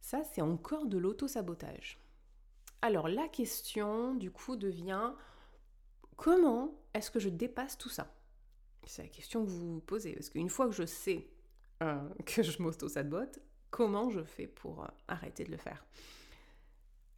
Ça, 0.00 0.22
c'est 0.24 0.42
encore 0.42 0.86
de 0.86 0.98
l'auto-sabotage. 0.98 1.98
Alors 2.82 3.08
la 3.08 3.28
question 3.28 4.14
du 4.14 4.30
coup 4.30 4.56
devient 4.56 5.12
Comment 6.16 6.74
est-ce 6.94 7.12
que 7.12 7.20
je 7.20 7.28
dépasse 7.28 7.78
tout 7.78 7.88
ça? 7.88 8.12
C'est 8.84 9.02
la 9.02 9.08
question 9.08 9.44
que 9.44 9.50
vous 9.50 9.74
vous 9.74 9.80
posez. 9.80 10.14
Parce 10.14 10.30
qu'une 10.30 10.48
fois 10.48 10.66
que 10.66 10.74
je 10.74 10.84
sais 10.84 11.28
euh, 11.82 12.08
que 12.26 12.42
je 12.42 12.60
m'auto-sabote, 12.60 13.38
comment 13.70 14.10
je 14.10 14.22
fais 14.24 14.48
pour 14.48 14.82
euh, 14.82 14.88
arrêter 15.06 15.44
de 15.44 15.52
le 15.52 15.56
faire? 15.56 15.84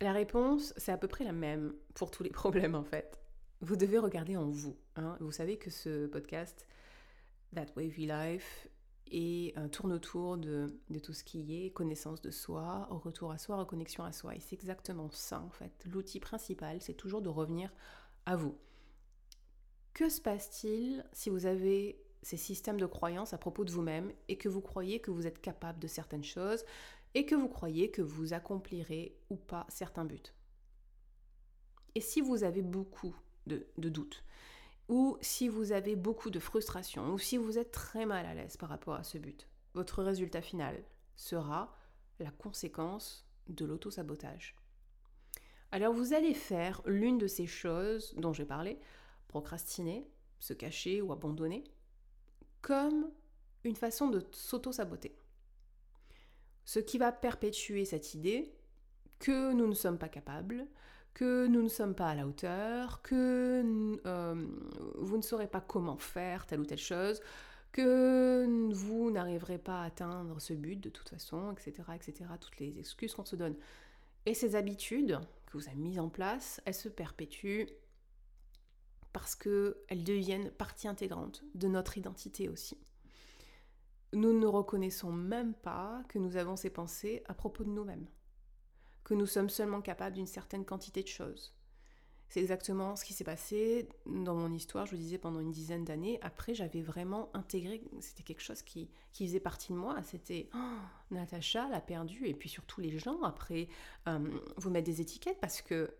La 0.02 0.12
réponse, 0.12 0.74
c'est 0.76 0.92
à 0.92 0.98
peu 0.98 1.08
près 1.08 1.24
la 1.24 1.32
même 1.32 1.74
pour 1.94 2.10
tous 2.10 2.22
les 2.22 2.30
problèmes 2.42 2.74
en 2.74 2.84
fait. 2.84 3.18
Vous 3.60 3.76
devez 3.76 3.98
regarder 3.98 4.36
en 4.36 4.48
vous. 4.48 4.76
Hein. 4.96 5.16
Vous 5.20 5.32
savez 5.32 5.58
que 5.58 5.70
ce 5.70 6.06
podcast, 6.06 6.66
That 7.54 7.66
Wavy 7.76 8.06
Life, 8.06 8.68
et 9.10 9.52
euh, 9.56 9.68
tourne 9.68 9.92
autour 9.92 10.38
de, 10.38 10.78
de, 10.88 10.98
tout 10.98 11.12
ce 11.12 11.24
qui 11.24 11.64
est 11.64 11.70
connaissance 11.70 12.20
de 12.20 12.30
soi, 12.30 12.86
retour 12.90 13.32
à 13.32 13.38
soi, 13.38 13.56
reconnexion 13.56 14.04
à 14.04 14.12
soi. 14.12 14.36
Et 14.36 14.40
c'est 14.40 14.54
exactement 14.54 15.10
ça 15.10 15.40
en 15.40 15.50
fait. 15.50 15.72
L'outil 15.86 16.20
principal, 16.20 16.80
c'est 16.80 16.94
toujours 16.94 17.20
de 17.20 17.28
revenir 17.28 17.72
à 18.26 18.36
vous. 18.36 18.56
Que 19.94 20.08
se 20.08 20.20
passe-t-il 20.20 21.04
si 21.12 21.28
vous 21.28 21.46
avez 21.46 22.00
ces 22.22 22.36
systèmes 22.36 22.78
de 22.78 22.86
croyances 22.86 23.32
à 23.32 23.38
propos 23.38 23.64
de 23.64 23.72
vous-même 23.72 24.12
et 24.28 24.36
que 24.38 24.48
vous 24.48 24.60
croyez 24.60 25.00
que 25.00 25.10
vous 25.10 25.26
êtes 25.26 25.40
capable 25.40 25.80
de 25.80 25.88
certaines 25.88 26.24
choses 26.24 26.64
et 27.14 27.26
que 27.26 27.34
vous 27.34 27.48
croyez 27.48 27.90
que 27.90 28.02
vous 28.02 28.32
accomplirez 28.32 29.18
ou 29.30 29.36
pas 29.36 29.66
certains 29.68 30.04
buts? 30.04 30.32
Et 31.96 32.00
si 32.00 32.20
vous 32.20 32.44
avez 32.44 32.62
beaucoup 32.62 33.16
de, 33.50 33.66
ou 34.88 35.16
si 35.20 35.48
vous 35.48 35.72
avez 35.72 35.96
beaucoup 35.96 36.30
de 36.30 36.40
frustration 36.40 37.12
ou 37.12 37.18
si 37.18 37.36
vous 37.36 37.58
êtes 37.58 37.72
très 37.72 38.06
mal 38.06 38.26
à 38.26 38.34
l'aise 38.34 38.56
par 38.56 38.68
rapport 38.68 38.94
à 38.94 39.04
ce 39.04 39.18
but, 39.18 39.46
votre 39.74 40.02
résultat 40.02 40.42
final 40.42 40.82
sera 41.16 41.76
la 42.18 42.30
conséquence 42.30 43.26
de 43.48 43.64
l'auto-sabotage. 43.64 44.56
Alors 45.72 45.92
vous 45.92 46.12
allez 46.12 46.34
faire 46.34 46.82
l'une 46.86 47.18
de 47.18 47.26
ces 47.26 47.46
choses 47.46 48.14
dont 48.16 48.32
j'ai 48.32 48.44
parlé 48.44 48.78
procrastiner, 49.28 50.10
se 50.40 50.52
cacher 50.52 51.00
ou 51.00 51.12
abandonner, 51.12 51.62
comme 52.62 53.12
une 53.62 53.76
façon 53.76 54.08
de 54.08 54.26
s'auto-saboter. 54.32 55.16
Ce 56.64 56.80
qui 56.80 56.98
va 56.98 57.12
perpétuer 57.12 57.84
cette 57.84 58.14
idée 58.14 58.52
que 59.20 59.52
nous 59.52 59.68
ne 59.68 59.74
sommes 59.74 59.98
pas 59.98 60.08
capables, 60.08 60.66
que 61.14 61.46
nous 61.46 61.62
ne 61.62 61.68
sommes 61.68 61.94
pas 61.94 62.08
à 62.08 62.14
la 62.14 62.26
hauteur, 62.26 63.02
que 63.02 63.62
euh, 64.06 64.46
vous 64.96 65.16
ne 65.16 65.22
saurez 65.22 65.46
pas 65.46 65.60
comment 65.60 65.98
faire 65.98 66.46
telle 66.46 66.60
ou 66.60 66.64
telle 66.64 66.78
chose, 66.78 67.20
que 67.72 68.72
vous 68.72 69.10
n'arriverez 69.10 69.58
pas 69.58 69.82
à 69.82 69.86
atteindre 69.86 70.40
ce 70.40 70.52
but 70.54 70.80
de 70.80 70.90
toute 70.90 71.08
façon, 71.08 71.52
etc., 71.52 71.88
etc., 71.94 72.24
toutes 72.40 72.58
les 72.58 72.78
excuses 72.78 73.14
qu'on 73.14 73.24
se 73.24 73.36
donne. 73.36 73.56
Et 74.26 74.34
ces 74.34 74.56
habitudes 74.56 75.18
que 75.46 75.56
vous 75.56 75.68
avez 75.68 75.76
mises 75.76 75.98
en 75.98 76.08
place, 76.08 76.60
elles 76.64 76.74
se 76.74 76.88
perpétuent 76.88 77.68
parce 79.12 79.34
qu'elles 79.34 80.04
deviennent 80.04 80.50
partie 80.52 80.88
intégrante 80.88 81.42
de 81.54 81.68
notre 81.68 81.98
identité 81.98 82.48
aussi. 82.48 82.78
Nous 84.12 84.38
ne 84.38 84.46
reconnaissons 84.46 85.12
même 85.12 85.54
pas 85.54 86.02
que 86.08 86.18
nous 86.18 86.36
avons 86.36 86.56
ces 86.56 86.70
pensées 86.70 87.22
à 87.26 87.34
propos 87.34 87.64
de 87.64 87.70
nous-mêmes, 87.70 88.06
que 89.10 89.14
nous 89.16 89.26
sommes 89.26 89.50
seulement 89.50 89.80
capables 89.80 90.14
d'une 90.14 90.28
certaine 90.28 90.64
quantité 90.64 91.02
de 91.02 91.08
choses. 91.08 91.52
C'est 92.28 92.38
exactement 92.38 92.94
ce 92.94 93.04
qui 93.04 93.12
s'est 93.12 93.24
passé 93.24 93.88
dans 94.06 94.36
mon 94.36 94.52
histoire, 94.52 94.86
je 94.86 94.92
vous 94.92 95.02
disais, 95.02 95.18
pendant 95.18 95.40
une 95.40 95.50
dizaine 95.50 95.84
d'années. 95.84 96.20
Après, 96.22 96.54
j'avais 96.54 96.80
vraiment 96.80 97.28
intégré, 97.34 97.82
c'était 97.98 98.22
quelque 98.22 98.40
chose 98.40 98.62
qui, 98.62 98.88
faisait 99.12 99.40
partie 99.40 99.72
de 99.72 99.78
moi. 99.78 100.00
C'était 100.04 100.48
oh, 100.54 100.76
Natacha 101.10 101.68
l'a 101.70 101.80
perdu, 101.80 102.28
et 102.28 102.34
puis 102.34 102.48
surtout 102.48 102.80
les 102.80 103.00
gens, 103.00 103.20
après, 103.22 103.66
euh, 104.06 104.20
vous 104.58 104.70
mettent 104.70 104.86
des 104.86 105.00
étiquettes 105.00 105.40
parce 105.40 105.60
que 105.60 105.92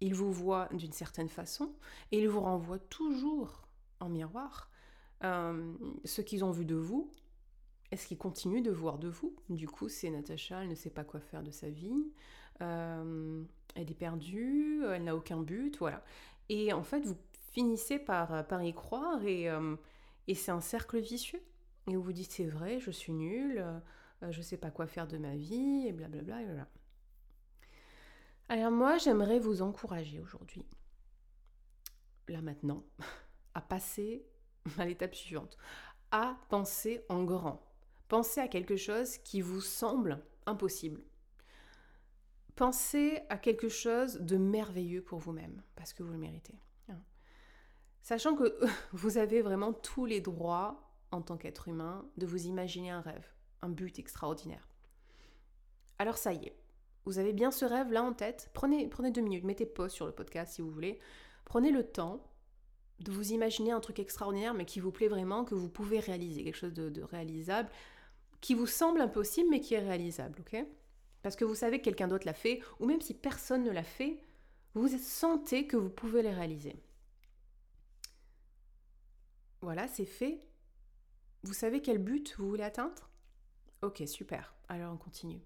ils 0.00 0.16
vous 0.16 0.32
voient 0.32 0.68
d'une 0.72 0.92
certaine 0.92 1.28
façon 1.28 1.76
et 2.10 2.18
ils 2.18 2.28
vous 2.28 2.40
renvoient 2.40 2.80
toujours 2.80 3.68
en 4.00 4.08
miroir 4.08 4.72
euh, 5.22 5.72
ce 6.04 6.20
qu'ils 6.20 6.42
ont 6.42 6.50
vu 6.50 6.64
de 6.64 6.74
vous 6.74 7.12
Est-ce 7.90 8.06
qu'il 8.06 8.18
continue 8.18 8.62
de 8.62 8.70
voir 8.70 8.98
de 8.98 9.08
vous? 9.08 9.34
Du 9.48 9.68
coup, 9.68 9.88
c'est 9.88 10.10
Natacha, 10.10 10.62
elle 10.62 10.68
ne 10.68 10.74
sait 10.74 10.90
pas 10.90 11.04
quoi 11.04 11.20
faire 11.20 11.42
de 11.42 11.50
sa 11.50 11.68
vie. 11.68 12.12
Euh, 12.62 13.42
elle 13.74 13.90
est 13.90 13.94
perdue, 13.94 14.84
elle 14.84 15.04
n'a 15.04 15.16
aucun 15.16 15.40
but, 15.40 15.76
voilà. 15.78 16.04
Et 16.48 16.72
en 16.72 16.82
fait, 16.82 17.00
vous 17.00 17.16
finissez 17.52 17.98
par, 17.98 18.62
y 18.62 18.72
croire 18.72 19.24
et, 19.24 19.48
euh, 19.48 19.76
et 20.28 20.34
c'est 20.34 20.52
un 20.52 20.60
cercle 20.60 21.00
vicieux. 21.00 21.42
Et 21.88 21.96
vous 21.96 22.02
vous 22.02 22.12
dites, 22.12 22.30
c'est 22.30 22.46
vrai, 22.46 22.78
je 22.78 22.90
suis 22.90 23.12
nulle, 23.12 23.58
euh, 23.58 24.30
je 24.30 24.38
ne 24.38 24.42
sais 24.42 24.56
pas 24.56 24.70
quoi 24.70 24.86
faire 24.86 25.08
de 25.08 25.18
ma 25.18 25.34
vie, 25.34 25.86
et 25.86 25.92
blablabla. 25.92 26.42
Et 26.42 26.44
voilà. 26.44 26.68
Alors 28.48 28.70
moi, 28.70 28.98
j'aimerais 28.98 29.38
vous 29.38 29.62
encourager 29.62 30.20
aujourd'hui, 30.20 30.64
là 32.28 32.40
maintenant, 32.42 32.84
à 33.54 33.60
passer 33.60 34.26
à 34.78 34.84
l'étape 34.84 35.14
suivante, 35.14 35.56
à 36.10 36.36
penser 36.48 37.04
en 37.08 37.24
grand. 37.24 37.69
Pensez 38.10 38.40
à 38.40 38.48
quelque 38.48 38.74
chose 38.74 39.18
qui 39.18 39.40
vous 39.40 39.60
semble 39.60 40.20
impossible. 40.44 41.00
Pensez 42.56 43.20
à 43.28 43.38
quelque 43.38 43.68
chose 43.68 44.16
de 44.16 44.36
merveilleux 44.36 45.00
pour 45.00 45.20
vous-même, 45.20 45.62
parce 45.76 45.92
que 45.92 46.02
vous 46.02 46.10
le 46.10 46.18
méritez. 46.18 46.58
Hein. 46.88 46.98
Sachant 48.02 48.34
que 48.34 48.58
vous 48.92 49.16
avez 49.16 49.42
vraiment 49.42 49.72
tous 49.72 50.06
les 50.06 50.20
droits, 50.20 50.90
en 51.12 51.22
tant 51.22 51.36
qu'être 51.36 51.68
humain, 51.68 52.04
de 52.16 52.26
vous 52.26 52.46
imaginer 52.46 52.90
un 52.90 53.00
rêve, 53.00 53.28
un 53.62 53.68
but 53.68 54.00
extraordinaire. 54.00 54.68
Alors 56.00 56.16
ça 56.16 56.32
y 56.32 56.46
est, 56.46 56.56
vous 57.04 57.20
avez 57.20 57.32
bien 57.32 57.52
ce 57.52 57.64
rêve 57.64 57.92
là 57.92 58.02
en 58.02 58.12
tête. 58.12 58.50
Prenez, 58.54 58.88
prenez 58.88 59.12
deux 59.12 59.22
minutes, 59.22 59.44
mettez 59.44 59.66
pause 59.66 59.92
sur 59.92 60.06
le 60.06 60.12
podcast 60.12 60.54
si 60.54 60.62
vous 60.62 60.70
voulez. 60.72 60.98
Prenez 61.44 61.70
le 61.70 61.86
temps 61.86 62.26
de 62.98 63.12
vous 63.12 63.32
imaginer 63.32 63.70
un 63.70 63.80
truc 63.80 64.00
extraordinaire, 64.00 64.52
mais 64.52 64.64
qui 64.64 64.80
vous 64.80 64.90
plaît 64.90 65.06
vraiment, 65.06 65.44
que 65.44 65.54
vous 65.54 65.68
pouvez 65.68 66.00
réaliser, 66.00 66.42
quelque 66.42 66.56
chose 66.56 66.74
de 66.74 67.02
réalisable, 67.02 67.70
qui 68.40 68.54
vous 68.54 68.66
semble 68.66 69.00
impossible 69.00 69.50
mais 69.50 69.60
qui 69.60 69.74
est 69.74 69.80
réalisable, 69.80 70.42
Parce 71.22 71.36
que 71.36 71.44
vous 71.44 71.54
savez 71.54 71.78
que 71.78 71.84
quelqu'un 71.84 72.08
d'autre 72.08 72.26
l'a 72.26 72.34
fait, 72.34 72.62
ou 72.78 72.86
même 72.86 73.00
si 73.00 73.14
personne 73.14 73.64
ne 73.64 73.70
l'a 73.70 73.82
fait, 73.82 74.22
vous 74.74 74.88
sentez 74.88 75.66
que 75.66 75.76
vous 75.76 75.90
pouvez 75.90 76.22
les 76.22 76.32
réaliser. 76.32 76.82
Voilà, 79.60 79.88
c'est 79.88 80.06
fait. 80.06 80.42
Vous 81.42 81.52
savez 81.52 81.82
quel 81.82 81.98
but 81.98 82.34
vous 82.38 82.48
voulez 82.48 82.64
atteindre? 82.64 83.10
Ok, 83.82 84.02
super. 84.06 84.54
Alors 84.68 84.92
on 84.94 84.96
continue. 84.96 85.42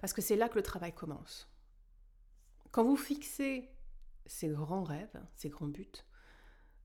Parce 0.00 0.12
que 0.12 0.20
c'est 0.22 0.36
là 0.36 0.48
que 0.48 0.56
le 0.56 0.62
travail 0.62 0.92
commence. 0.92 1.48
Quand 2.72 2.84
vous 2.84 2.96
fixez 2.96 3.70
ces 4.26 4.48
grands 4.48 4.84
rêves, 4.84 5.22
ces 5.34 5.48
grands 5.48 5.68
buts, 5.68 5.92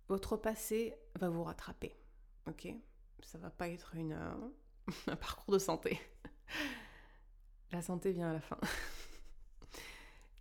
votre 0.08 0.38
passé 0.38 0.96
va 1.16 1.30
vous 1.30 1.44
rattraper. 1.44 1.96
Ok? 2.48 2.68
Ça 3.24 3.38
va 3.38 3.50
pas 3.50 3.70
être 3.70 3.96
une, 3.96 4.14
euh, 4.14 4.50
un 5.08 5.16
parcours 5.16 5.54
de 5.54 5.60
santé. 5.60 6.00
La 7.72 7.82
santé 7.82 8.12
vient 8.12 8.30
à 8.30 8.34
la 8.34 8.42
fin. 8.42 8.58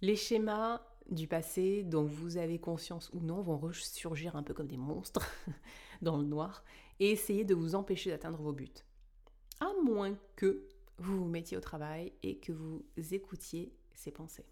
Les 0.02 0.16
schémas 0.16 0.80
du 1.10 1.26
passé 1.26 1.82
dont 1.82 2.04
vous 2.04 2.36
avez 2.36 2.58
conscience 2.58 3.10
ou 3.12 3.20
non 3.20 3.40
vont 3.42 3.58
ressurgir 3.58 4.36
un 4.36 4.42
peu 4.42 4.54
comme 4.54 4.66
des 4.66 4.76
monstres 4.76 5.26
dans 6.02 6.16
le 6.16 6.24
noir 6.24 6.64
et 7.00 7.10
essayer 7.10 7.44
de 7.44 7.54
vous 7.54 7.74
empêcher 7.74 8.10
d'atteindre 8.10 8.40
vos 8.40 8.52
buts. 8.52 8.68
À 9.60 9.72
moins 9.84 10.16
que 10.34 10.66
vous 10.98 11.18
vous 11.18 11.28
mettiez 11.28 11.56
au 11.56 11.60
travail 11.60 12.12
et 12.22 12.38
que 12.38 12.52
vous 12.52 12.84
écoutiez 13.12 13.72
ces 13.94 14.10
pensées. 14.10 14.46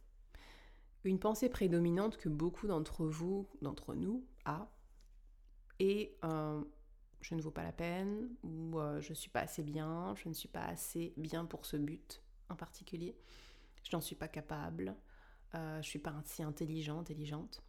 Une 1.04 1.18
pensée 1.18 1.48
prédominante 1.48 2.16
que 2.16 2.28
beaucoup 2.28 2.66
d'entre 2.66 3.04
vous, 3.04 3.46
d'entre 3.60 3.94
nous, 3.94 4.24
a, 4.46 4.70
est 5.78 6.18
je 7.25 7.35
ne 7.35 7.40
vaux 7.40 7.50
pas 7.50 7.62
la 7.62 7.73
peine, 7.73 8.28
ou 8.43 8.78
euh, 8.78 9.00
je 9.00 9.11
ne 9.11 9.14
suis 9.14 9.31
pas 9.31 9.40
assez 9.40 9.62
bien, 9.62 10.14
je 10.14 10.28
ne 10.28 10.35
suis 10.35 10.49
pas 10.49 10.64
assez 10.64 11.14
bien 11.16 11.47
pour 11.47 11.64
ce 11.64 11.78
but 11.78 12.23
en 12.50 12.54
particulier, 12.54 13.16
je 13.83 13.97
n'en 13.97 14.02
suis 14.02 14.14
pas 14.14 14.28
capable, 14.28 14.95
euh, 15.54 15.73
je 15.76 15.78
ne 15.78 15.90
suis 15.90 15.99
pas 15.99 16.14
si 16.26 16.43
intelligent, 16.43 17.00
intelligente. 17.00 17.62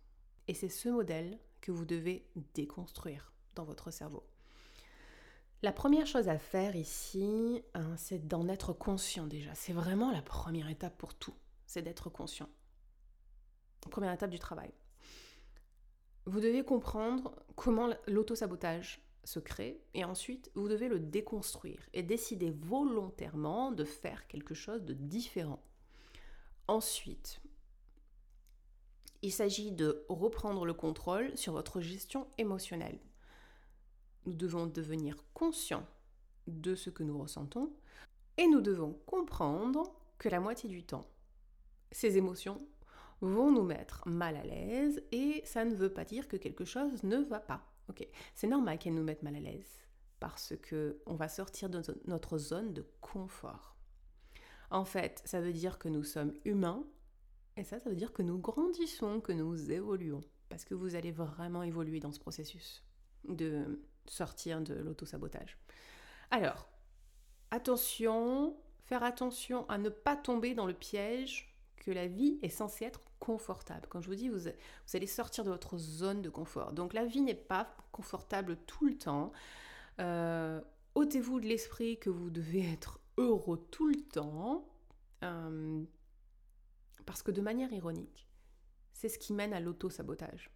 Et 0.50 0.54
c'est 0.54 0.68
ce 0.68 0.90
modèle 0.90 1.40
que 1.62 1.72
vous 1.72 1.86
devez 1.86 2.30
déconstruire 2.54 3.32
dans 3.56 3.64
votre 3.64 3.92
cerveau. 3.92 4.28
La 5.64 5.72
première 5.72 6.06
chose 6.06 6.28
à 6.28 6.38
faire 6.38 6.76
ici, 6.76 7.64
hein, 7.76 7.96
c'est 7.96 8.28
d'en 8.28 8.50
être 8.50 8.74
conscient 8.74 9.26
déjà. 9.26 9.56
C'est 9.56 9.72
vraiment 9.72 10.12
la 10.12 10.22
première 10.22 10.70
étape 10.70 10.98
pour 10.98 11.14
tout, 11.16 11.34
c'est 11.66 11.82
d'être 11.82 12.10
conscient. 12.10 12.50
Première 13.90 14.12
étape 14.12 14.32
du 14.32 14.40
travail. 14.40 14.74
Vous 16.26 16.42
devez 16.42 16.66
comprendre 16.66 17.36
comment 17.56 17.88
l'auto-sabotage 18.08 19.05
se 19.26 19.40
crée 19.40 19.82
et 19.94 20.06
ensuite 20.06 20.52
vous 20.56 20.70
devez 20.70 20.88
le 20.88 21.00
déconstruire 21.00 21.82
et 21.94 22.04
décider 22.04 22.52
volontairement 22.52 23.72
de 23.72 23.84
faire 23.84 24.28
quelque 24.28 24.54
chose 24.54 24.86
de 24.86 24.94
différent. 24.94 25.62
Ensuite, 26.68 27.42
il 29.22 29.32
s'agit 29.32 29.72
de 29.72 30.06
reprendre 30.08 30.66
le 30.66 30.74
contrôle 30.74 31.36
sur 31.38 31.54
votre 31.54 31.82
gestion 31.82 32.28
émotionnelle. 32.38 33.00
Nous 34.26 34.34
devons 34.34 34.68
devenir 34.68 35.24
conscients 35.34 35.86
de 36.48 36.76
ce 36.76 36.90
que 36.90 37.04
nous 37.04 37.18
ressentons 37.18 37.74
et 38.38 38.48
nous 38.48 38.62
devons 38.62 38.94
comprendre 39.06 39.84
que 40.18 40.30
la 40.30 40.40
moitié 40.40 40.70
du 40.70 40.84
temps, 40.84 41.08
ces 41.92 42.18
émotions 42.18 42.62
vont 43.22 43.52
nous 43.52 43.64
mettre 43.64 44.08
mal 44.08 44.36
à 44.36 44.44
l'aise 44.44 45.02
et 45.12 45.42
ça 45.46 45.66
ne 45.66 45.76
veut 45.76 45.94
pas 45.94 46.06
dire 46.06 46.28
que 46.28 46.38
quelque 46.38 46.66
chose 46.66 47.04
ne 47.04 47.18
va 47.18 47.40
pas. 47.40 47.75
Ok, 47.90 48.08
c'est 48.34 48.48
normal 48.48 48.80
qu'elle 48.80 48.96
nous 48.96 49.04
mette 49.04 49.24
mal 49.24 49.36
à 49.36 49.40
l'aise 49.40 49.80
parce 50.20 50.54
que 50.62 51.02
on 51.06 51.16
va 51.16 51.28
sortir 51.28 51.70
de 51.70 51.82
notre 52.06 52.38
zone 52.38 52.74
de 52.74 52.86
confort. 53.02 53.76
En 54.72 54.86
fait, 54.86 55.22
ça 55.26 55.42
veut 55.42 55.54
dire 55.54 55.78
que 55.78 55.88
nous 55.88 56.04
sommes 56.04 56.34
humains 56.46 56.84
et 57.58 57.64
ça, 57.64 57.80
ça 57.80 57.90
veut 57.90 57.96
dire 57.96 58.14
que 58.14 58.24
nous 58.24 58.40
grandissons, 58.40 59.22
que 59.22 59.32
nous 59.32 59.72
évoluons 59.72 60.22
parce 60.50 60.66
que 60.66 60.74
vous 60.74 60.96
allez 60.96 61.12
vraiment 61.12 61.64
évoluer 61.64 62.00
dans 62.00 62.12
ce 62.12 62.20
processus 62.20 62.84
de 63.28 63.86
sortir 64.06 64.62
de 64.62 64.74
l'auto-sabotage. 64.74 65.58
Alors, 66.32 66.68
attention, 67.52 68.58
faire 68.86 69.04
attention 69.04 69.68
à 69.70 69.78
ne 69.78 69.90
pas 69.90 70.16
tomber 70.16 70.54
dans 70.54 70.66
le 70.66 70.74
piège 70.74 71.55
la 71.92 72.08
vie 72.08 72.40
est 72.42 72.50
censée 72.50 72.86
être 72.86 73.02
confortable. 73.20 73.88
Quand 73.90 74.02
je 74.02 74.08
vous 74.08 74.16
dis, 74.16 74.30
vous, 74.30 74.40
vous 74.40 74.96
allez 74.96 75.08
sortir 75.08 75.44
de 75.44 75.50
votre 75.50 75.78
zone 75.78 76.22
de 76.22 76.30
confort. 76.30 76.74
Donc 76.74 76.94
la 76.94 77.06
vie 77.06 77.22
n'est 77.22 77.34
pas 77.34 77.76
confortable 77.92 78.58
tout 78.66 78.86
le 78.86 78.98
temps. 78.98 79.32
Euh, 80.00 80.62
ôtez-vous 80.96 81.40
de 81.40 81.46
l'esprit 81.46 81.98
que 81.98 82.10
vous 82.10 82.30
devez 82.30 82.72
être 82.72 83.00
heureux 83.18 83.66
tout 83.72 83.88
le 83.88 84.02
temps. 84.02 84.68
Euh, 85.24 85.84
parce 87.06 87.22
que 87.22 87.32
de 87.32 87.42
manière 87.42 87.72
ironique, 87.72 88.28
c'est 88.94 89.10
ce 89.10 89.20
qui 89.20 89.34
mène 89.34 89.54
à 89.54 89.60
l'auto-sabotage. 89.60 90.52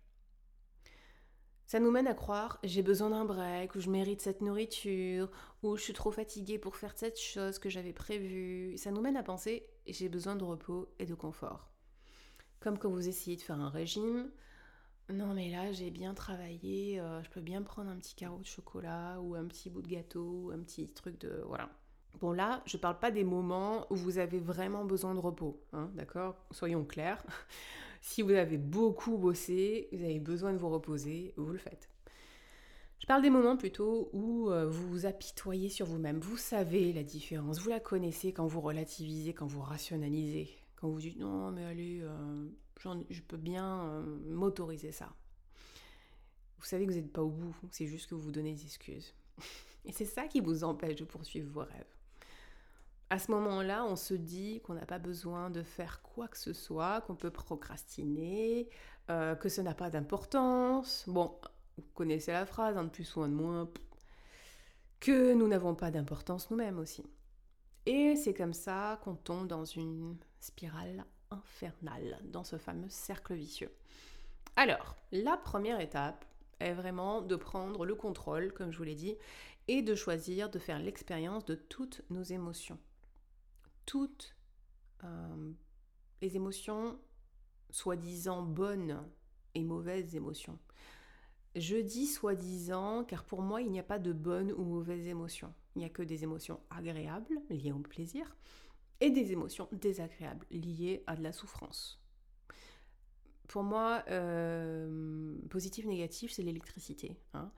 Ça 1.69 1.79
nous 1.79 1.91
mène 1.91 2.07
à 2.07 2.15
croire 2.15 2.57
j'ai 2.63 2.81
besoin 2.81 3.11
d'un 3.11 3.25
break, 3.25 3.75
ou 3.75 3.79
je 3.79 3.91
mérite 3.91 4.21
cette 4.21 4.41
nourriture, 4.41 5.29
ou 5.61 5.77
je 5.77 5.83
suis 5.83 5.93
trop 5.93 6.09
fatiguée 6.09 6.57
pour 6.57 6.75
faire 6.75 6.93
cette 6.95 7.19
chose 7.19 7.59
que 7.59 7.69
j'avais 7.69 7.93
prévue. 7.93 8.75
Ça 8.75 8.89
nous 8.89 9.01
mène 9.01 9.15
à 9.15 9.21
penser 9.21 9.67
j'ai 9.85 10.09
besoin 10.09 10.35
de 10.35 10.43
repos 10.43 10.87
et 10.97 11.05
de 11.05 11.13
confort. 11.13 11.69
Comme 12.59 12.79
quand 12.79 12.89
vous 12.89 13.07
essayez 13.07 13.37
de 13.37 13.43
faire 13.43 13.61
un 13.61 13.69
régime, 13.69 14.31
non 15.09 15.35
mais 15.35 15.51
là 15.51 15.71
j'ai 15.71 15.91
bien 15.91 16.15
travaillé, 16.15 16.99
euh, 16.99 17.21
je 17.21 17.29
peux 17.29 17.39
bien 17.39 17.61
prendre 17.61 17.91
un 17.91 17.97
petit 17.97 18.15
carreau 18.15 18.39
de 18.39 18.47
chocolat 18.47 19.19
ou 19.21 19.35
un 19.35 19.45
petit 19.45 19.69
bout 19.69 19.83
de 19.83 19.89
gâteau 19.89 20.45
ou 20.45 20.51
un 20.51 20.61
petit 20.61 20.91
truc 20.91 21.19
de... 21.19 21.43
Voilà. 21.45 21.69
Bon 22.19 22.31
là, 22.31 22.63
je 22.65 22.77
parle 22.77 22.97
pas 22.97 23.11
des 23.11 23.23
moments 23.23 23.85
où 23.91 23.95
vous 23.95 24.17
avez 24.17 24.39
vraiment 24.39 24.85
besoin 24.85 25.13
de 25.13 25.19
repos, 25.19 25.61
hein, 25.73 25.91
d'accord? 25.93 26.35
Soyons 26.49 26.83
clairs. 26.83 27.23
Si 28.01 28.21
vous 28.21 28.31
avez 28.31 28.57
beaucoup 28.57 29.17
bossé, 29.17 29.89
vous 29.91 30.03
avez 30.03 30.19
besoin 30.19 30.53
de 30.53 30.57
vous 30.57 30.69
reposer, 30.69 31.33
vous 31.37 31.51
le 31.51 31.57
faites. 31.57 31.89
Je 32.99 33.05
parle 33.07 33.21
des 33.21 33.29
moments 33.29 33.57
plutôt 33.57 34.09
où 34.13 34.49
euh, 34.49 34.67
vous 34.67 34.87
vous 34.89 35.05
apitoyez 35.05 35.69
sur 35.69 35.85
vous-même. 35.85 36.19
Vous 36.19 36.37
savez 36.37 36.91
la 36.91 37.03
différence, 37.03 37.59
vous 37.59 37.69
la 37.69 37.79
connaissez 37.79 38.33
quand 38.33 38.45
vous 38.45 38.61
relativisez, 38.61 39.33
quand 39.33 39.47
vous 39.47 39.61
rationalisez, 39.61 40.49
quand 40.75 40.89
vous 40.89 40.99
dites 40.99 41.17
non 41.17 41.51
mais 41.51 41.63
allez, 41.63 42.01
euh, 42.01 42.49
je 43.09 43.21
peux 43.21 43.37
bien 43.37 43.85
euh, 43.85 44.19
m'autoriser 44.27 44.91
ça. 44.91 45.13
Vous 46.57 46.65
savez 46.65 46.85
que 46.85 46.91
vous 46.91 46.97
n'êtes 46.97 47.11
pas 47.11 47.23
au 47.23 47.29
bout, 47.29 47.55
c'est 47.71 47.87
juste 47.87 48.09
que 48.09 48.15
vous 48.15 48.21
vous 48.21 48.31
donnez 48.31 48.53
des 48.53 48.63
excuses. 48.63 49.13
Et 49.85 49.93
c'est 49.93 50.05
ça 50.05 50.27
qui 50.27 50.41
vous 50.41 50.65
empêche 50.65 50.97
de 50.97 51.05
poursuivre 51.05 51.49
vos 51.51 51.61
rêves 51.61 51.98
à 53.09 53.17
ce 53.17 53.31
moment-là, 53.31 53.85
on 53.85 53.95
se 53.95 54.13
dit 54.13 54.61
qu'on 54.61 54.75
n'a 54.75 54.85
pas 54.85 54.99
besoin 54.99 55.49
de 55.49 55.63
faire 55.63 56.01
quoi 56.03 56.27
que 56.27 56.37
ce 56.37 56.53
soit, 56.53 57.01
qu'on 57.01 57.15
peut 57.15 57.31
procrastiner, 57.31 58.69
euh, 59.09 59.35
que 59.35 59.49
ce 59.49 59.61
n'a 59.61 59.73
pas 59.73 59.89
d'importance. 59.89 61.05
Bon, 61.07 61.35
vous 61.77 61.83
connaissez 61.95 62.31
la 62.31 62.45
phrase, 62.45 62.77
un 62.77 62.83
de 62.83 62.89
plus 62.89 63.15
ou 63.15 63.21
un 63.21 63.29
de 63.29 63.33
moins. 63.33 63.69
Que 64.99 65.33
nous 65.33 65.47
n'avons 65.47 65.73
pas 65.75 65.91
d'importance 65.91 66.51
nous-mêmes 66.51 66.77
aussi. 66.77 67.03
Et 67.85 68.15
c'est 68.15 68.33
comme 68.33 68.53
ça 68.53 68.99
qu'on 69.03 69.15
tombe 69.15 69.47
dans 69.47 69.65
une 69.65 70.17
spirale 70.39 71.05
infernale, 71.31 72.19
dans 72.25 72.43
ce 72.43 72.57
fameux 72.57 72.89
cercle 72.89 73.33
vicieux. 73.33 73.71
Alors, 74.55 74.95
la 75.11 75.37
première 75.37 75.79
étape 75.79 76.25
est 76.59 76.73
vraiment 76.73 77.21
de 77.21 77.35
prendre 77.35 77.85
le 77.85 77.95
contrôle, 77.95 78.53
comme 78.53 78.71
je 78.71 78.77
vous 78.77 78.83
l'ai 78.83 78.95
dit, 78.95 79.15
et 79.67 79.81
de 79.81 79.95
choisir 79.95 80.49
de 80.49 80.59
faire 80.59 80.79
l'expérience 80.79 81.45
de 81.45 81.55
toutes 81.55 82.01
nos 82.09 82.23
émotions. 82.23 82.77
Toutes 83.89 84.35
euh, 85.03 85.51
les 86.21 86.35
émotions 86.35 86.99
soi-disant 87.71 88.43
bonnes 88.43 89.03
et 89.55 89.63
mauvaises 89.63 90.15
émotions. 90.15 90.59
Je 91.55 91.77
dis 91.77 92.05
soi-disant 92.05 93.03
car 93.03 93.23
pour 93.23 93.41
moi 93.41 93.63
il 93.63 93.71
n'y 93.71 93.79
a 93.79 93.83
pas 93.83 93.97
de 93.97 94.13
bonnes 94.13 94.51
ou 94.51 94.63
mauvaises 94.63 95.07
émotions. 95.07 95.51
Il 95.75 95.79
n'y 95.79 95.85
a 95.85 95.89
que 95.89 96.03
des 96.03 96.21
émotions 96.23 96.59
agréables 96.69 97.41
liées 97.49 97.71
au 97.71 97.79
plaisir 97.79 98.37
et 98.99 99.09
des 99.09 99.31
émotions 99.31 99.67
désagréables 99.71 100.45
liées 100.51 101.03
à 101.07 101.15
de 101.15 101.23
la 101.23 101.31
souffrance. 101.31 101.99
Pour 103.47 103.63
moi, 103.63 104.03
euh, 104.11 105.35
positif, 105.49 105.87
négatif, 105.87 106.31
c'est 106.31 106.43
l'électricité. 106.43 107.17
Hein. 107.33 107.51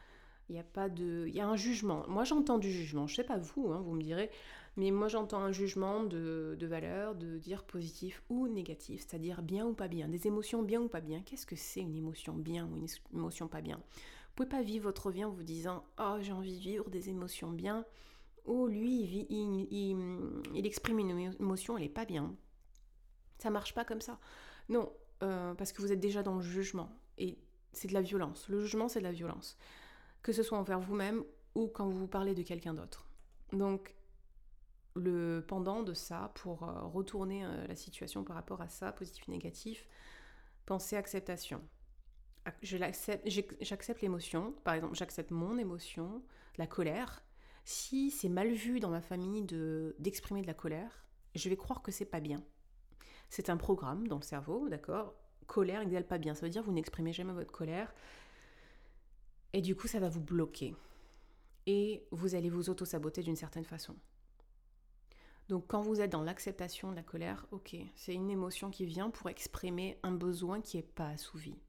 Il 0.47 0.55
y 0.55 0.59
a 0.59 0.63
pas 0.63 0.87
de, 0.87 1.25
il 1.27 1.35
y 1.35 1.41
a 1.41 1.47
un 1.47 1.57
jugement. 1.57 2.05
Moi, 2.07 2.23
j'entends 2.23 2.57
du 2.57 2.71
jugement. 2.71 3.07
Je 3.07 3.15
sais 3.15 3.23
pas 3.25 3.37
vous, 3.37 3.71
hein, 3.71 3.81
vous 3.81 3.93
me 3.93 4.01
direz, 4.01 4.29
mais 4.77 4.91
moi, 4.91 5.07
j'entends 5.07 5.39
un 5.39 5.51
jugement 5.51 6.03
de, 6.03 6.55
de, 6.57 6.67
valeur, 6.67 7.15
de 7.15 7.37
dire 7.37 7.63
positif 7.63 8.23
ou 8.29 8.47
négatif, 8.47 9.01
c'est-à-dire 9.01 9.41
bien 9.41 9.65
ou 9.65 9.73
pas 9.73 9.87
bien, 9.87 10.07
des 10.07 10.27
émotions 10.27 10.63
bien 10.63 10.81
ou 10.81 10.87
pas 10.87 11.01
bien. 11.01 11.21
Qu'est-ce 11.21 11.45
que 11.45 11.55
c'est 11.55 11.81
une 11.81 11.95
émotion 11.95 12.33
bien 12.33 12.67
ou 12.67 12.77
une 12.77 12.87
émotion 13.13 13.47
pas 13.47 13.61
bien? 13.61 13.77
Vous 13.77 14.35
pouvez 14.35 14.49
pas 14.49 14.61
vivre 14.61 14.85
votre 14.85 15.11
vie 15.11 15.25
en 15.25 15.29
vous 15.29 15.43
disant, 15.43 15.83
oh, 15.99 16.17
j'ai 16.21 16.31
envie 16.31 16.55
de 16.55 16.61
vivre 16.61 16.89
des 16.89 17.09
émotions 17.09 17.51
bien, 17.51 17.85
ou 18.45 18.67
lui, 18.67 19.01
il, 19.01 19.27
il, 19.29 20.41
il, 20.55 20.65
exprime 20.65 20.99
une 20.99 21.33
émotion, 21.39 21.77
elle 21.77 21.83
est 21.83 21.89
pas 21.89 22.05
bien. 22.05 22.33
Ça 23.39 23.49
marche 23.49 23.73
pas 23.73 23.85
comme 23.85 24.01
ça. 24.01 24.19
Non, 24.69 24.91
euh, 25.21 25.53
parce 25.53 25.73
que 25.73 25.81
vous 25.81 25.91
êtes 25.91 25.99
déjà 25.99 26.23
dans 26.23 26.35
le 26.35 26.41
jugement 26.41 26.89
et 27.17 27.37
c'est 27.73 27.87
de 27.87 27.93
la 27.93 28.01
violence. 28.01 28.47
Le 28.47 28.61
jugement, 28.61 28.87
c'est 28.87 28.99
de 28.99 29.05
la 29.05 29.11
violence 29.11 29.57
que 30.21 30.31
ce 30.31 30.43
soit 30.43 30.57
envers 30.57 30.79
vous-même 30.79 31.23
ou 31.55 31.67
quand 31.67 31.89
vous 31.89 32.07
parlez 32.07 32.35
de 32.35 32.43
quelqu'un 32.43 32.73
d'autre. 32.73 33.07
Donc, 33.53 33.95
le 34.95 35.43
pendant 35.47 35.83
de 35.83 35.93
ça, 35.93 36.31
pour 36.35 36.63
euh, 36.63 36.81
retourner 36.83 37.45
euh, 37.45 37.67
la 37.67 37.75
situation 37.75 38.23
par 38.23 38.35
rapport 38.35 38.61
à 38.61 38.69
ça, 38.69 38.91
positif 38.91 39.27
ou 39.27 39.31
négatif, 39.31 39.87
pensez 40.65 40.95
acceptation. 40.95 41.61
J'accepte 42.61 44.01
l'émotion, 44.01 44.53
par 44.63 44.73
exemple, 44.73 44.95
j'accepte 44.95 45.31
mon 45.31 45.57
émotion, 45.57 46.23
la 46.57 46.65
colère. 46.65 47.23
Si 47.65 48.09
c'est 48.09 48.29
mal 48.29 48.51
vu 48.51 48.79
dans 48.79 48.89
ma 48.89 49.01
famille 49.01 49.43
d'exprimer 49.99 50.41
de, 50.41 50.47
la 50.47 50.55
colère, 50.55 51.05
je 51.35 51.47
vais 51.49 51.57
croire 51.57 51.83
que 51.83 51.91
c'est 51.91 52.05
pas 52.05 52.19
bien. 52.19 52.43
C'est 53.29 53.49
un 53.49 53.57
programme 53.57 54.07
dans 54.07 54.17
le 54.17 54.23
cerveau, 54.23 54.67
d'accord? 54.69 55.13
Colère 55.45 55.81
égale 55.81 56.07
pas 56.07 56.17
bien. 56.17 56.33
Ça 56.33 56.41
veut 56.41 56.49
dire 56.49 56.63
vous 56.63 56.71
n'exprimez 56.71 57.13
jamais 57.13 57.33
votre 57.33 57.51
colère. 57.51 57.93
Et 59.53 59.61
du 59.61 59.75
coup, 59.75 59.87
ça 59.87 59.99
va 59.99 60.09
vous 60.09 60.21
bloquer. 60.21 60.75
Et 61.67 62.07
vous 62.11 62.33
allez 62.33 62.49
vous 62.49 62.69
auto-saboter 62.69 63.21
d'une 63.21 63.35
certaine 63.35 63.65
façon. 63.65 63.95
Donc 65.51 65.65
quand 65.67 65.81
vous 65.81 65.99
êtes 65.99 66.13
dans 66.13 66.23
l'acceptation 66.23 66.91
de 66.91 66.95
la 66.95 67.03
colère, 67.03 67.45
ok, 67.51 67.75
c'est 67.97 68.13
une 68.13 68.29
émotion 68.29 68.69
qui 68.69 68.85
vient 68.85 69.09
pour 69.09 69.29
exprimer 69.29 69.99
un 70.01 70.13
besoin 70.13 70.61
qui 70.61 70.77
n'est 70.77 70.83
pas 70.83 71.09
assouvi. 71.09 71.59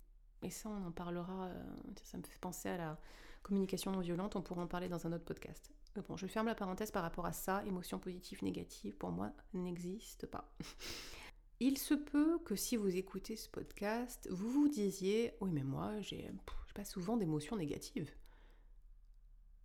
Et 0.42 0.50
ça, 0.50 0.68
on 0.68 0.86
en 0.86 0.92
parlera, 0.92 1.46
euh, 1.46 1.64
ça 2.04 2.16
me 2.16 2.22
fait 2.22 2.38
penser 2.38 2.68
à 2.68 2.76
la 2.76 3.00
communication 3.42 3.90
non 3.90 3.98
violente, 3.98 4.36
on 4.36 4.40
pourra 4.40 4.62
en 4.62 4.68
parler 4.68 4.88
dans 4.88 5.04
un 5.08 5.12
autre 5.12 5.24
podcast. 5.24 5.72
bon, 6.08 6.16
je 6.16 6.28
ferme 6.28 6.46
la 6.46 6.54
parenthèse 6.54 6.92
par 6.92 7.02
rapport 7.02 7.26
à 7.26 7.32
ça, 7.32 7.64
émotion 7.66 7.98
positive, 7.98 8.44
négative, 8.44 8.94
pour 8.94 9.10
moi, 9.10 9.32
n'existe 9.52 10.28
pas. 10.28 10.48
Il 11.58 11.76
se 11.76 11.94
peut 11.94 12.38
que 12.44 12.54
si 12.54 12.76
vous 12.76 12.94
écoutez 12.94 13.34
ce 13.34 13.48
podcast, 13.48 14.28
vous 14.30 14.48
vous 14.48 14.68
disiez, 14.68 15.34
oui 15.40 15.50
mais 15.52 15.64
moi, 15.64 16.00
j'ai 16.02 16.30
pas 16.72 16.84
souvent 16.84 17.16
d'émotions 17.16 17.56
négatives. 17.56 18.12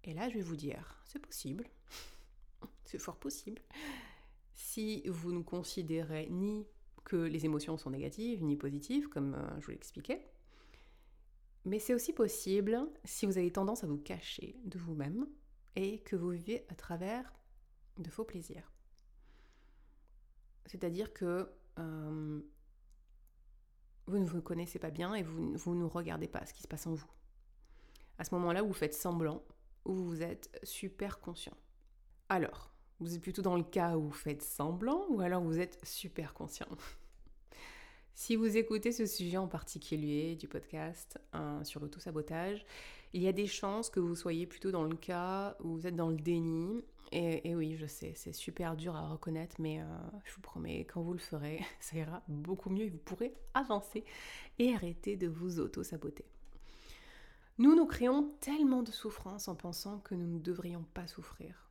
Et 0.06 0.16
là, 0.16 0.28
je 0.28 0.34
vais 0.34 0.42
vous 0.42 0.56
dire, 0.56 1.00
c'est 1.06 1.20
possible, 1.20 1.70
c'est 2.84 2.98
fort 2.98 3.18
possible. 3.18 3.62
Si 4.58 5.04
vous 5.08 5.32
ne 5.32 5.44
considérez 5.44 6.28
ni 6.32 6.66
que 7.04 7.16
les 7.16 7.46
émotions 7.46 7.78
sont 7.78 7.92
négatives 7.92 8.44
ni 8.44 8.58
positives, 8.58 9.08
comme 9.08 9.36
euh, 9.36 9.60
je 9.60 9.66
vous 9.66 9.72
l'expliquais, 9.72 10.28
mais 11.64 11.78
c'est 11.78 11.94
aussi 11.94 12.12
possible 12.12 12.90
si 13.06 13.28
vous 13.28 13.38
avez 13.38 13.52
tendance 13.52 13.84
à 13.84 13.88
vous 13.88 14.00
cacher 14.00 14.60
de 14.66 14.80
vous-même 14.80 15.28
et 15.76 16.00
que 16.00 16.16
vous 16.16 16.32
vivez 16.32 16.66
à 16.70 16.76
travers 16.76 17.32
de 18.00 18.10
faux 18.10 18.24
plaisirs. 18.24 18.72
C'est-à-dire 20.66 21.14
que 21.14 21.52
euh, 21.78 22.42
vous 24.08 24.18
ne 24.18 24.26
vous 24.26 24.42
connaissez 24.42 24.80
pas 24.80 24.90
bien 24.90 25.14
et 25.14 25.22
vous, 25.22 25.54
vous 25.56 25.76
ne 25.76 25.86
regardez 25.86 26.28
pas 26.28 26.48
ce 26.48 26.54
qui 26.54 26.64
se 26.64 26.68
passe 26.68 26.88
en 26.88 26.96
vous. 26.96 27.12
À 28.18 28.24
ce 28.24 28.34
moment-là, 28.34 28.64
vous 28.64 28.74
faites 28.74 28.96
semblant 28.96 29.44
ou 29.86 29.94
vous 29.94 30.24
êtes 30.24 30.60
super 30.64 31.20
conscient. 31.20 31.56
Alors, 32.28 32.74
vous 33.00 33.16
êtes 33.16 33.22
plutôt 33.22 33.42
dans 33.42 33.56
le 33.56 33.64
cas 33.64 33.96
où 33.98 34.04
vous 34.04 34.12
faites 34.12 34.42
semblant 34.42 35.06
ou 35.10 35.22
alors 35.22 35.42
vous 35.42 35.60
êtes 35.60 35.80
super 35.84 36.34
conscient? 36.34 36.68
si 38.14 38.36
vous 38.36 38.58
écoutez 38.58 38.92
ce 38.92 39.06
sujet 39.06 39.38
en 39.38 39.48
particulier 39.48 40.36
du 40.36 40.48
podcast 40.48 41.20
hein, 41.34 41.64
sur 41.64 41.80
l'auto-sabotage, 41.80 42.66
il 43.14 43.22
y 43.22 43.28
a 43.28 43.34
des 43.34 43.48
chances 43.48 43.90
que 43.90 44.00
vous 44.00 44.16
soyez 44.16 44.48
plutôt 44.48 44.72
dans 44.72 44.84
le 44.84 44.96
cas 44.96 45.56
où 45.64 45.76
vous 45.76 45.88
êtes 45.88 45.96
dans 45.96 46.10
le 46.10 46.18
déni 46.18 46.84
et, 47.12 47.56
oui, 47.56 47.78
je 47.78 47.86
sais, 47.86 48.12
c'est 48.16 48.34
super 48.34 48.76
dur 48.76 48.96
à 48.96 49.08
reconnaître, 49.08 49.56
mais 49.60 49.80
euh, 49.80 49.86
je 50.26 50.34
vous 50.34 50.42
promets, 50.42 50.82
quand 50.82 51.02
vous 51.02 51.14
le 51.14 51.20
ferez, 51.20 51.66
ça 51.80 51.96
ira 51.98 52.22
beaucoup 52.28 52.70
mieux 52.70 52.86
et 52.86 52.90
vous 52.90 52.98
pourrez 52.98 53.34
avancer 53.54 54.04
et 54.60 54.74
arrêter 54.74 55.16
de 55.16 55.28
vous 55.28 55.60
auto-saboter. 55.60 56.26
Nous 57.60 57.76
nous 57.76 57.86
créons 57.86 58.34
tellement 58.42 58.84
de 58.84 58.92
souffrance 58.92 59.48
en 59.48 59.56
pensant 59.56 60.00
que 60.00 60.16
nous 60.16 60.28
ne 60.28 60.40
devrions 60.40 60.86
pas 60.94 61.08
souffrir. 61.08 61.67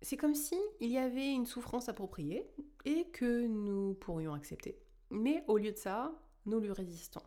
C'est 0.00 0.16
comme 0.16 0.34
si 0.34 0.56
il 0.80 0.90
y 0.90 0.98
avait 0.98 1.32
une 1.32 1.46
souffrance 1.46 1.88
appropriée 1.88 2.48
et 2.84 3.08
que 3.10 3.46
nous 3.46 3.94
pourrions 3.94 4.34
accepter. 4.34 4.78
Mais 5.10 5.44
au 5.48 5.58
lieu 5.58 5.72
de 5.72 5.76
ça, 5.76 6.12
nous 6.46 6.60
lui 6.60 6.72
résistons. 6.72 7.22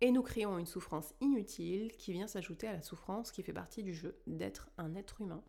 Et 0.00 0.10
nous 0.10 0.22
créons 0.22 0.58
une 0.58 0.66
souffrance 0.66 1.14
inutile 1.20 1.92
qui 1.96 2.12
vient 2.12 2.26
s'ajouter 2.26 2.68
à 2.68 2.72
la 2.72 2.82
souffrance 2.82 3.32
qui 3.32 3.42
fait 3.42 3.52
partie 3.52 3.82
du 3.82 3.94
jeu 3.94 4.18
d'être 4.26 4.70
un 4.76 4.94
être 4.94 5.20
humain 5.20 5.42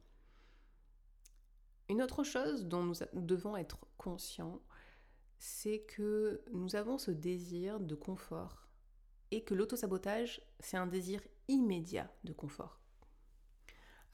une 1.90 2.02
autre 2.02 2.24
chose 2.24 2.66
dont 2.66 2.84
nous 2.84 2.96
devons 3.14 3.56
être 3.56 3.86
conscients, 3.98 4.62
c'est 5.38 5.80
que 5.80 6.44
nous 6.52 6.76
avons 6.76 6.98
ce 6.98 7.12
désir 7.12 7.80
de 7.80 7.96
confort 7.96 8.68
et 9.32 9.44
que 9.44 9.54
l'autosabotage, 9.54 10.42
c'est 10.60 10.78
un 10.78 10.88
désir 10.88 11.22
immédiat 11.48 12.12
de 12.24 12.34
confort. 12.34 12.80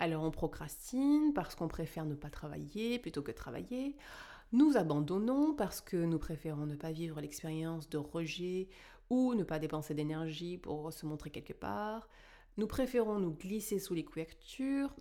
Alors 0.01 0.23
on 0.23 0.31
procrastine 0.31 1.31
parce 1.33 1.53
qu'on 1.53 1.67
préfère 1.67 2.05
ne 2.05 2.15
pas 2.15 2.29
travailler 2.29 2.97
plutôt 2.97 3.21
que 3.21 3.31
travailler. 3.31 3.95
Nous 4.51 4.75
abandonnons 4.75 5.53
parce 5.53 5.79
que 5.79 5.95
nous 5.95 6.19
préférons 6.19 6.65
ne 6.65 6.75
pas 6.75 6.91
vivre 6.91 7.21
l'expérience 7.21 7.87
de 7.87 7.97
rejet 7.97 8.67
ou 9.09 9.35
ne 9.35 9.43
pas 9.43 9.59
dépenser 9.59 9.93
d'énergie 9.93 10.57
pour 10.57 10.91
se 10.91 11.05
montrer 11.05 11.29
quelque 11.29 11.53
part. 11.53 12.09
Nous 12.57 12.67
préférons 12.67 13.19
nous 13.19 13.31
glisser 13.31 13.79
sous 13.79 13.93
les 13.93 14.03
couvertures 14.03 14.93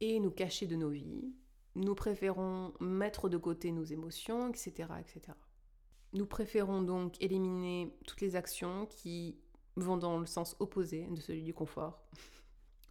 et 0.00 0.20
nous 0.20 0.30
cacher 0.30 0.66
de 0.66 0.76
nos 0.76 0.90
vies 0.90 1.34
nous 1.74 1.94
préférons 1.94 2.72
mettre 2.80 3.28
de 3.28 3.36
côté 3.36 3.72
nos 3.72 3.84
émotions, 3.84 4.48
etc., 4.48 4.88
etc. 5.00 5.36
Nous 6.12 6.26
préférons 6.26 6.82
donc 6.82 7.14
éliminer 7.22 7.96
toutes 8.06 8.20
les 8.20 8.36
actions 8.36 8.86
qui 8.86 9.36
vont 9.76 9.96
dans 9.96 10.18
le 10.18 10.26
sens 10.26 10.56
opposé 10.58 11.06
de 11.06 11.20
celui 11.20 11.42
du 11.42 11.54
confort. 11.54 12.02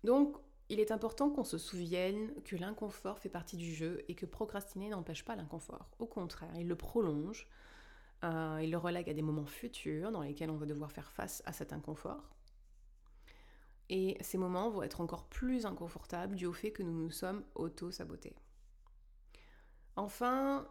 Donc, 0.03 0.37
il 0.69 0.79
est 0.79 0.91
important 0.91 1.31
qu'on 1.31 1.43
se 1.43 1.57
souvienne 1.57 2.31
que 2.43 2.55
l'inconfort 2.55 3.19
fait 3.19 3.29
partie 3.29 3.57
du 3.57 3.73
jeu 3.73 4.03
et 4.07 4.15
que 4.15 4.27
procrastiner 4.27 4.89
n'empêche 4.89 5.25
pas 5.25 5.35
l'inconfort. 5.35 5.89
Au 5.97 6.05
contraire, 6.05 6.55
il 6.57 6.67
le 6.67 6.75
prolonge, 6.75 7.47
euh, 8.23 8.59
il 8.61 8.69
le 8.69 8.77
relègue 8.77 9.09
à 9.09 9.13
des 9.13 9.23
moments 9.23 9.47
futurs 9.47 10.11
dans 10.11 10.21
lesquels 10.21 10.51
on 10.51 10.57
va 10.57 10.67
devoir 10.67 10.91
faire 10.91 11.11
face 11.11 11.41
à 11.45 11.53
cet 11.53 11.73
inconfort. 11.73 12.29
Et 13.89 14.17
ces 14.21 14.37
moments 14.37 14.69
vont 14.69 14.83
être 14.83 15.01
encore 15.01 15.27
plus 15.27 15.65
inconfortables 15.65 16.35
dû 16.35 16.45
au 16.45 16.53
fait 16.53 16.71
que 16.71 16.83
nous 16.83 16.93
nous 16.93 17.09
sommes 17.09 17.43
auto-sabotés. 17.55 18.35
Enfin, 19.95 20.67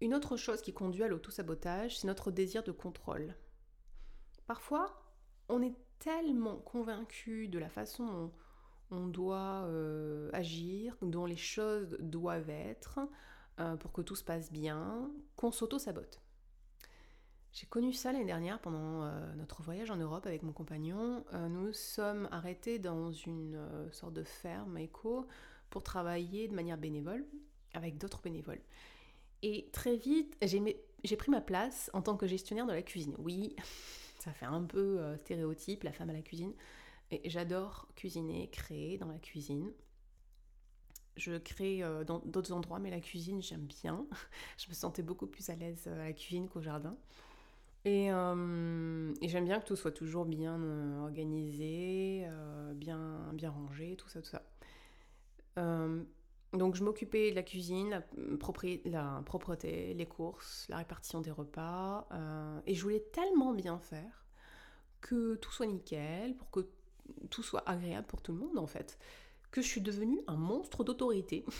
une 0.00 0.14
autre 0.14 0.38
chose 0.38 0.62
qui 0.62 0.72
conduit 0.72 1.02
à 1.02 1.08
l'auto-sabotage, 1.08 1.98
c'est 1.98 2.06
notre 2.06 2.30
désir 2.30 2.62
de 2.62 2.72
contrôle. 2.72 3.34
Parfois, 4.46 5.04
on 5.50 5.60
est 5.60 5.76
tellement 5.98 6.56
convaincu 6.56 7.48
de 7.48 7.58
la 7.58 7.68
façon 7.68 8.32
on 8.92 9.06
doit 9.06 9.64
euh, 9.64 10.30
agir, 10.32 10.96
dont 11.02 11.24
les 11.24 11.36
choses 11.36 11.96
doivent 11.98 12.50
être, 12.50 13.00
euh, 13.58 13.76
pour 13.76 13.90
que 13.90 14.02
tout 14.02 14.14
se 14.14 14.22
passe 14.22 14.52
bien, 14.52 15.10
qu'on 15.34 15.50
s'auto-sabote. 15.50 16.20
J'ai 17.52 17.66
connu 17.66 17.92
ça 17.92 18.12
l'année 18.12 18.24
dernière 18.24 18.60
pendant 18.60 19.04
euh, 19.04 19.34
notre 19.34 19.62
voyage 19.62 19.90
en 19.90 19.96
Europe 19.96 20.26
avec 20.26 20.42
mon 20.42 20.52
compagnon. 20.52 21.24
nous 21.50 21.72
sommes 21.72 22.28
arrêtés 22.30 22.78
dans 22.78 23.12
une 23.12 23.58
sorte 23.90 24.14
de 24.14 24.22
ferme 24.22 24.78
éco 24.78 25.26
pour 25.68 25.82
travailler 25.82 26.48
de 26.48 26.54
manière 26.54 26.78
bénévole 26.78 27.26
avec 27.74 27.98
d'autres 27.98 28.22
bénévoles. 28.22 28.60
Et 29.42 29.68
très 29.72 29.96
vite, 29.96 30.38
j'ai 30.42 31.16
pris 31.16 31.30
ma 31.30 31.40
place 31.40 31.90
en 31.92 32.00
tant 32.00 32.16
que 32.16 32.26
gestionnaire 32.26 32.66
de 32.66 32.72
la 32.72 32.82
cuisine. 32.82 33.14
Oui, 33.18 33.56
ça 34.18 34.32
fait 34.32 34.46
un 34.46 34.62
peu 34.62 35.00
stéréotype, 35.18 35.82
la 35.82 35.92
femme 35.92 36.10
à 36.10 36.14
la 36.14 36.22
cuisine. 36.22 36.54
J'adore 37.24 37.88
cuisiner, 37.94 38.48
créer 38.50 38.98
dans 38.98 39.08
la 39.08 39.18
cuisine. 39.18 39.70
Je 41.16 41.36
crée 41.36 41.82
euh, 41.82 42.04
dans 42.04 42.20
d'autres 42.20 42.52
endroits, 42.52 42.78
mais 42.78 42.90
la 42.90 43.00
cuisine, 43.00 43.42
j'aime 43.42 43.66
bien. 43.66 44.06
je 44.58 44.68
me 44.68 44.74
sentais 44.74 45.02
beaucoup 45.02 45.26
plus 45.26 45.50
à 45.50 45.56
l'aise 45.56 45.86
à 45.86 45.96
la 45.96 46.12
cuisine 46.12 46.48
qu'au 46.48 46.62
jardin. 46.62 46.96
Et, 47.84 48.06
et 48.06 49.28
j'aime 49.28 49.44
bien 49.44 49.58
que 49.58 49.66
tout 49.66 49.74
soit 49.74 49.90
toujours 49.90 50.24
bien 50.24 50.56
organisé, 51.02 52.24
bien, 52.76 53.32
bien 53.32 53.50
rangé, 53.50 53.96
tout 53.96 54.08
ça, 54.08 54.22
tout 54.22 54.28
ça. 54.28 54.42
Donc 56.52 56.74
je 56.74 56.84
m'occupais 56.84 57.30
de 57.30 57.34
la 57.34 57.42
cuisine, 57.42 57.88
la, 57.88 58.02
la, 58.84 59.22
propreté, 59.24 59.94
les 59.94 60.06
courses, 60.06 60.66
la 60.68 60.76
répartition 60.76 61.22
des 61.22 61.30
repas. 61.30 62.06
Euh, 62.12 62.60
et 62.66 62.74
je 62.74 62.82
voulais 62.82 63.04
tellement 63.12 63.54
bien 63.54 63.78
faire 63.78 64.26
que 65.00 65.36
tout 65.36 65.50
soit 65.50 65.66
nickel, 65.66 66.36
pour 66.36 66.50
que 66.50 66.68
tout 67.30 67.42
soit 67.42 67.68
agréable 67.68 68.06
pour 68.06 68.22
tout 68.22 68.32
le 68.32 68.38
monde 68.38 68.58
en 68.58 68.66
fait, 68.66 68.98
que 69.50 69.62
je 69.62 69.66
suis 69.66 69.80
devenue 69.80 70.20
un 70.26 70.36
monstre 70.36 70.84
d'autorité. 70.84 71.44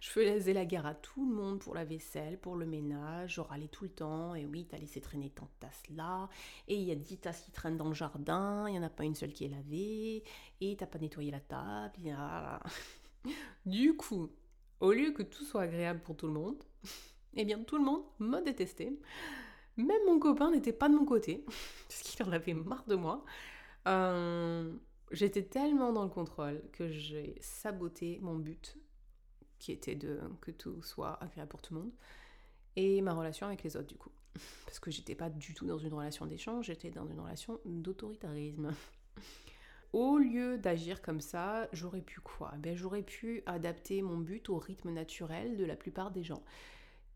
je 0.00 0.10
faisais 0.10 0.52
la 0.52 0.64
guerre 0.64 0.86
à 0.86 0.94
tout 0.94 1.28
le 1.28 1.34
monde 1.34 1.60
pour 1.60 1.74
la 1.74 1.84
vaisselle, 1.84 2.38
pour 2.38 2.56
le 2.56 2.66
ménage, 2.66 3.34
je 3.34 3.40
râlais 3.40 3.68
tout 3.68 3.84
le 3.84 3.90
temps, 3.90 4.34
et 4.34 4.44
oui, 4.44 4.66
t'as 4.68 4.78
laissé 4.78 5.00
traîner 5.00 5.30
tant 5.30 5.44
de 5.44 5.60
tasses 5.60 5.82
là, 5.94 6.28
et 6.68 6.74
il 6.74 6.82
y 6.82 6.90
a 6.90 6.96
dix 6.96 7.18
tasses 7.18 7.42
qui 7.42 7.52
traînent 7.52 7.76
dans 7.76 7.88
le 7.88 7.94
jardin, 7.94 8.66
il 8.68 8.72
n'y 8.72 8.78
en 8.78 8.82
a 8.82 8.90
pas 8.90 9.04
une 9.04 9.14
seule 9.14 9.32
qui 9.32 9.44
est 9.44 9.48
lavée, 9.48 10.24
et 10.60 10.76
t'as 10.76 10.86
pas 10.86 10.98
nettoyé 10.98 11.30
la 11.30 11.40
table, 11.40 12.12
du 13.66 13.96
coup, 13.96 14.30
au 14.80 14.92
lieu 14.92 15.12
que 15.12 15.22
tout 15.22 15.44
soit 15.44 15.62
agréable 15.62 16.00
pour 16.00 16.16
tout 16.16 16.26
le 16.26 16.32
monde, 16.32 16.62
eh 17.34 17.44
bien 17.44 17.62
tout 17.62 17.76
le 17.76 17.84
monde 17.84 18.02
me 18.18 18.40
détestait. 18.40 18.92
Même 19.76 20.04
mon 20.06 20.18
copain 20.18 20.50
n'était 20.50 20.72
pas 20.72 20.88
de 20.88 20.94
mon 20.94 21.04
côté, 21.04 21.44
parce 21.88 22.02
qu'il 22.02 22.26
en 22.26 22.32
avait 22.32 22.52
marre 22.52 22.84
de 22.86 22.96
moi. 22.96 23.24
Euh, 23.88 24.72
j'étais 25.10 25.42
tellement 25.42 25.92
dans 25.92 26.04
le 26.04 26.10
contrôle 26.10 26.62
que 26.72 26.88
j'ai 26.88 27.36
saboté 27.40 28.18
mon 28.22 28.36
but, 28.36 28.78
qui 29.58 29.72
était 29.72 29.94
de 29.94 30.20
que 30.40 30.50
tout 30.50 30.82
soit 30.82 31.22
agréable 31.22 31.48
pour 31.48 31.62
tout 31.62 31.74
le 31.74 31.80
monde, 31.80 31.92
et 32.76 33.00
ma 33.02 33.14
relation 33.14 33.46
avec 33.46 33.62
les 33.62 33.76
autres 33.76 33.88
du 33.88 33.96
coup. 33.96 34.12
Parce 34.64 34.78
que 34.78 34.90
j'étais 34.90 35.14
pas 35.14 35.30
du 35.30 35.54
tout 35.54 35.66
dans 35.66 35.78
une 35.78 35.94
relation 35.94 36.26
d'échange, 36.26 36.66
j'étais 36.66 36.90
dans 36.90 37.06
une 37.06 37.20
relation 37.20 37.60
d'autoritarisme. 37.64 38.74
Au 39.92 40.16
lieu 40.16 40.56
d'agir 40.56 41.02
comme 41.02 41.20
ça, 41.20 41.68
j'aurais 41.74 42.00
pu 42.00 42.20
quoi? 42.20 42.52
Ben, 42.58 42.74
J'aurais 42.74 43.02
pu 43.02 43.42
adapter 43.44 44.00
mon 44.00 44.16
but 44.16 44.48
au 44.48 44.56
rythme 44.56 44.90
naturel 44.90 45.58
de 45.58 45.66
la 45.66 45.76
plupart 45.76 46.10
des 46.10 46.22
gens 46.22 46.42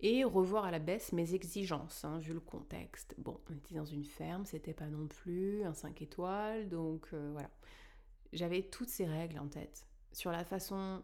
et 0.01 0.25
revoir 0.25 0.65
à 0.65 0.71
la 0.71 0.79
baisse 0.79 1.13
mes 1.13 1.35
exigences, 1.35 2.05
hein, 2.05 2.19
vu 2.19 2.35
le 2.35 2.41
contexte. 2.41 3.15
Bon, 3.19 3.41
on 3.51 3.57
était 3.57 3.75
dans 3.75 3.85
une 3.85 4.05
ferme, 4.05 4.45
c'était 4.45 4.75
pas 4.75 4.89
non 4.89 5.07
plus 5.07 5.65
un 5.65 5.73
5 5.73 6.03
étoiles, 6.03 6.69
donc 6.69 7.09
euh, 7.13 7.31
voilà. 7.33 7.51
J'avais 8.33 8.63
toutes 8.63 8.89
ces 8.89 9.07
règles 9.07 9.39
en 9.39 9.49
tête 9.49 9.87
sur 10.13 10.31
la 10.33 10.45
façon 10.45 11.03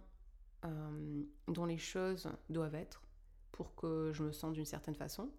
euh, 0.64 1.22
dont 1.48 1.64
les 1.64 1.78
choses 1.78 2.28
doivent 2.50 2.74
être 2.74 3.02
pour 3.50 3.74
que 3.74 4.12
je 4.12 4.22
me 4.22 4.32
sente 4.32 4.54
d'une 4.54 4.64
certaine 4.64 4.94
façon. 4.94 5.30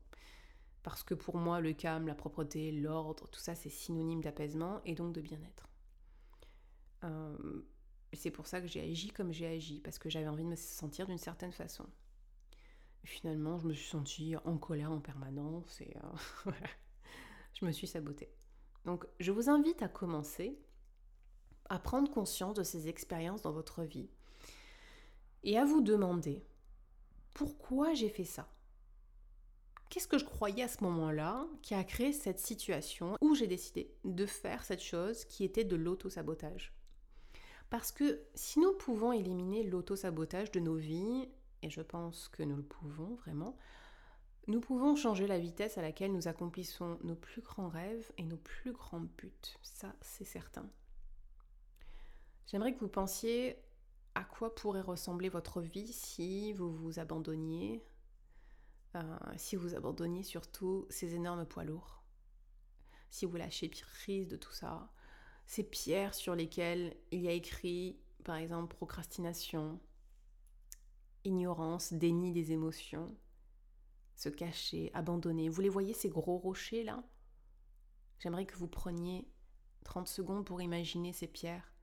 Parce 0.82 1.04
que 1.04 1.14
pour 1.14 1.38
moi, 1.38 1.62
le 1.62 1.74
calme, 1.74 2.08
la 2.08 2.16
propreté, 2.16 2.72
l'ordre, 2.72 3.28
tout 3.30 3.40
ça, 3.40 3.56
c'est 3.56 3.70
synonyme 3.70 4.22
d'apaisement 4.22 4.82
et 4.84 4.96
donc 4.96 5.14
de 5.14 5.22
bien-être. 5.22 5.70
Euh, 7.06 7.62
c'est 8.14 8.32
pour 8.32 8.48
ça 8.48 8.62
que 8.62 8.68
j'ai 8.68 8.82
agi 8.82 9.10
comme 9.10 9.32
j'ai 9.32 9.48
agi, 9.48 9.80
parce 9.80 9.98
que 9.98 10.10
j'avais 10.10 10.28
envie 10.28 10.44
de 10.44 10.50
me 10.50 10.56
sentir 10.56 11.08
d'une 11.08 11.18
certaine 11.18 11.52
façon. 11.52 11.86
Finalement, 13.04 13.58
je 13.60 13.68
me 13.68 13.74
suis 13.74 13.90
sentie 13.90 14.36
en 14.46 14.58
colère 14.58 14.92
en 14.92 15.00
permanence 15.00 15.82
et 15.82 15.96
euh, 15.98 16.52
je 17.54 17.66
me 17.66 17.72
suis 17.72 17.88
sabotée. 17.88 18.30
Donc, 18.86 19.06
je 19.20 19.32
vous 19.32 19.50
invite 19.50 19.82
à 19.82 19.88
commencer 19.88 20.60
à 21.70 21.80
prendre 21.80 22.12
conscience 22.12 22.56
de 22.56 22.64
ces 22.64 22.88
expériences 22.88 23.42
dans 23.42 23.52
votre 23.52 23.84
vie 23.84 24.10
et 25.44 25.58
à 25.58 25.66
vous 25.66 25.82
demander 25.82 26.44
pourquoi 27.34 27.94
j'ai 27.94 28.10
fait 28.10 28.26
ça. 28.26 28.48
Qu'est-ce 29.90 30.08
que 30.08 30.18
je 30.18 30.26
croyais 30.26 30.64
à 30.64 30.68
ce 30.68 30.84
moment-là 30.84 31.46
qui 31.62 31.76
a 31.76 31.84
créé 31.84 32.14
cette 32.14 32.40
situation 32.40 33.16
où 33.22 33.36
j'ai 33.36 33.48
décidé 33.48 33.94
de 34.04 34.26
faire 34.26 34.64
cette 34.64 34.82
chose 34.82 35.26
qui 35.26 35.44
était 35.44 35.64
de 35.64 35.76
l'auto-sabotage? 35.76 36.74
Parce 37.70 37.92
que 37.92 38.22
si 38.34 38.60
nous 38.60 38.74
pouvons 38.74 39.14
éliminer 39.14 39.64
l'auto-sabotage 39.64 40.52
de 40.52 40.60
nos 40.60 40.76
vies, 40.76 41.28
et 41.64 41.70
je 41.70 41.82
pense 41.82 42.28
que 42.28 42.44
nous 42.44 42.58
le 42.58 42.64
pouvons 42.64 43.16
vraiment, 43.16 43.58
nous 44.48 44.60
pouvons 44.60 44.96
changer 44.96 45.26
la 45.26 45.40
vitesse 45.40 45.78
à 45.78 45.82
laquelle 45.82 46.12
nous 46.12 46.28
accomplissons 46.28 47.00
nos 47.04 47.16
plus 47.16 47.42
grands 47.42 47.70
rêves 47.70 48.12
et 48.18 48.24
nos 48.26 48.38
plus 48.38 48.74
grands 48.74 49.00
buts. 49.00 49.32
Ça, 49.62 49.96
c'est 50.02 50.26
certain. 50.26 50.70
J'aimerais 52.48 52.74
que 52.74 52.80
vous 52.80 52.90
pensiez 52.90 53.58
à 54.16 54.24
quoi 54.26 54.54
pourrait 54.54 54.82
ressembler 54.82 55.30
votre 55.30 55.62
vie 55.62 55.92
si 55.92 56.52
vous 56.54 56.72
vous 56.72 57.00
abandonniez, 57.00 57.82
euh, 58.96 59.18
si 59.38 59.56
vous 59.56 59.76
abandonniez 59.76 60.24
surtout 60.24 60.86
ces 60.90 61.16
énormes 61.16 61.46
poids 61.46 61.64
lourds, 61.64 62.04
si 63.10 63.26
vous 63.26 63.38
lâchez 63.38 63.70
prise 63.70 64.28
de 64.28 64.36
tout 64.36 64.52
ça, 64.52 64.92
ces 65.46 65.64
pierres 65.64 66.14
sur 66.14 66.36
lesquelles 66.36 66.98
il 67.12 67.22
y 67.22 67.30
a 67.30 67.32
écrit, 67.32 67.98
par 68.26 68.36
exemple, 68.36 68.76
procrastination, 68.76 69.80
ignorance, 71.24 71.94
déni 71.94 72.32
des 72.32 72.52
émotions, 72.52 73.16
se 74.16 74.30
cacher, 74.30 74.92
abandonner. 74.94 75.50
Vous 75.50 75.62
les 75.62 75.70
voyez, 75.70 75.94
ces 75.94 76.10
gros 76.10 76.38
rochers 76.38 76.84
là? 76.84 77.04
J'aimerais 78.20 78.46
que 78.46 78.56
vous 78.56 78.68
preniez 78.68 79.28
30 79.84 80.08
secondes 80.08 80.46
pour 80.46 80.62
imaginer 80.62 81.14
ces 81.14 81.28
pierres. 81.28 81.74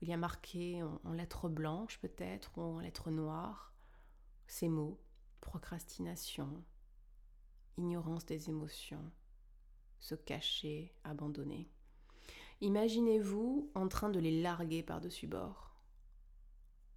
il 0.00 0.08
y 0.08 0.12
a 0.12 0.16
marqué 0.16 0.82
en, 0.82 1.00
en 1.04 1.12
lettres 1.12 1.48
blanches 1.48 1.98
peut-être, 2.00 2.56
ou 2.56 2.62
en 2.62 2.80
lettres 2.80 3.10
noires, 3.10 3.74
ces 4.46 4.68
mots. 4.68 5.00
Procrastination, 5.40 6.64
ignorance 7.76 8.26
des 8.26 8.50
émotions, 8.50 9.12
se 10.00 10.14
cacher, 10.14 10.92
abandonner. 11.04 11.70
Imaginez-vous 12.60 13.70
en 13.74 13.88
train 13.88 14.10
de 14.10 14.18
les 14.18 14.42
larguer 14.42 14.82
par-dessus 14.82 15.28
bord. 15.28 15.67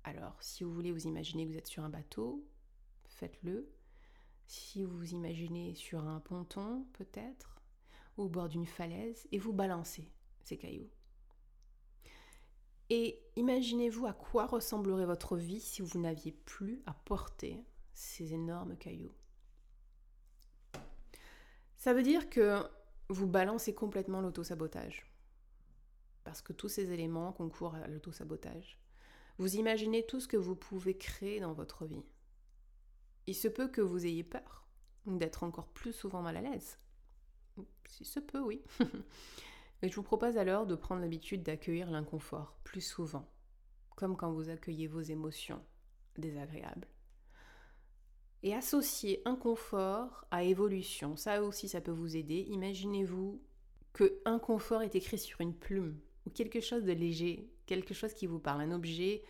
Alors, 0.04 0.36
si 0.42 0.64
vous 0.64 0.74
voulez 0.74 0.92
vous 0.92 1.08
imaginer 1.08 1.46
que 1.46 1.52
vous 1.52 1.58
êtes 1.58 1.68
sur 1.68 1.84
un 1.84 1.90
bateau, 1.90 2.44
faites-le. 3.06 3.72
Si 4.48 4.84
vous 4.84 4.98
vous 4.98 5.14
imaginez 5.14 5.76
sur 5.76 6.04
un 6.04 6.20
ponton, 6.20 6.86
peut-être, 6.94 7.62
ou 8.18 8.24
au 8.24 8.30
bord 8.30 8.50
d'une 8.50 8.66
falaise, 8.66 9.28
et 9.32 9.38
vous 9.38 9.54
balancez 9.54 10.12
ces 10.44 10.58
cailloux. 10.58 10.90
Et 12.90 13.24
imaginez-vous 13.38 14.06
à 14.06 14.14
quoi 14.14 14.48
ressemblerait 14.48 15.06
votre 15.06 15.38
vie 15.38 15.62
si 15.62 15.82
vous 15.82 16.00
n'aviez 16.00 16.34
plus 16.34 16.82
à 16.86 16.94
porter 16.94 17.64
ces 17.94 18.34
énormes 18.34 18.76
cailloux. 18.76 19.14
Ça 21.78 21.94
veut 21.94 22.04
dire 22.04 22.30
que 22.30 22.62
vous 23.08 23.28
balancez 23.28 23.74
complètement 23.74 24.20
l'auto-sabotage 24.20 25.06
parce 26.24 26.42
que 26.42 26.54
tous 26.54 26.70
ces 26.70 26.92
éléments 26.92 27.32
concourent 27.32 27.76
à 27.76 27.88
l'auto-sabotage. 27.88 28.78
Vous 29.42 29.56
imaginez 29.56 30.06
tout 30.06 30.20
ce 30.20 30.28
que 30.28 30.38
vous 30.38 30.56
pouvez 30.56 30.96
créer 30.96 31.40
dans 31.40 31.54
votre 31.54 31.86
vie. 31.86 32.06
Il 33.26 33.34
se 33.34 33.48
peut 33.48 33.70
que 33.70 33.82
vous 33.82 34.06
ayez 34.06 34.24
peur 34.24 34.68
d'être 35.08 35.42
encore 35.42 35.70
plus 35.70 35.94
souvent 35.94 36.22
mal 36.22 36.38
à 36.38 36.42
l'aise. 36.42 36.78
Si 37.88 38.06
se 38.06 38.20
peut, 38.20 38.40
oui. 38.40 38.62
Mais 39.82 39.90
je 39.90 39.96
vous 39.96 40.04
propose 40.04 40.38
alors 40.38 40.68
de 40.68 40.76
prendre 40.76 41.02
l'habitude 41.02 41.42
d'accueillir 41.42 41.90
l'inconfort 41.90 42.56
plus 42.64 42.82
souvent, 42.82 43.28
comme 43.96 44.16
quand 44.16 44.32
vous 44.32 44.50
accueillez 44.50 44.86
vos 44.86 45.02
émotions 45.02 45.66
désagréables. 46.20 46.88
Et 48.44 48.54
associer 48.54 49.24
inconfort 49.26 50.24
à 50.30 50.44
évolution, 50.44 51.16
ça 51.16 51.42
aussi 51.42 51.68
ça 51.68 51.82
peut 51.82 51.90
vous 51.90 52.16
aider. 52.16 52.46
Imaginez-vous 52.50 53.42
que 53.92 54.22
inconfort 54.24 54.84
est 54.84 54.94
écrit 54.94 55.18
sur 55.18 55.42
une 55.42 55.56
plume 55.56 56.00
ou 56.26 56.30
quelque 56.30 56.62
chose 56.62 56.84
de 56.84 56.92
léger, 56.92 57.50
quelque 57.66 57.94
chose 57.94 58.14
qui 58.14 58.28
vous 58.28 58.40
parle, 58.40 58.62
un 58.62 58.72
objet 58.72 59.24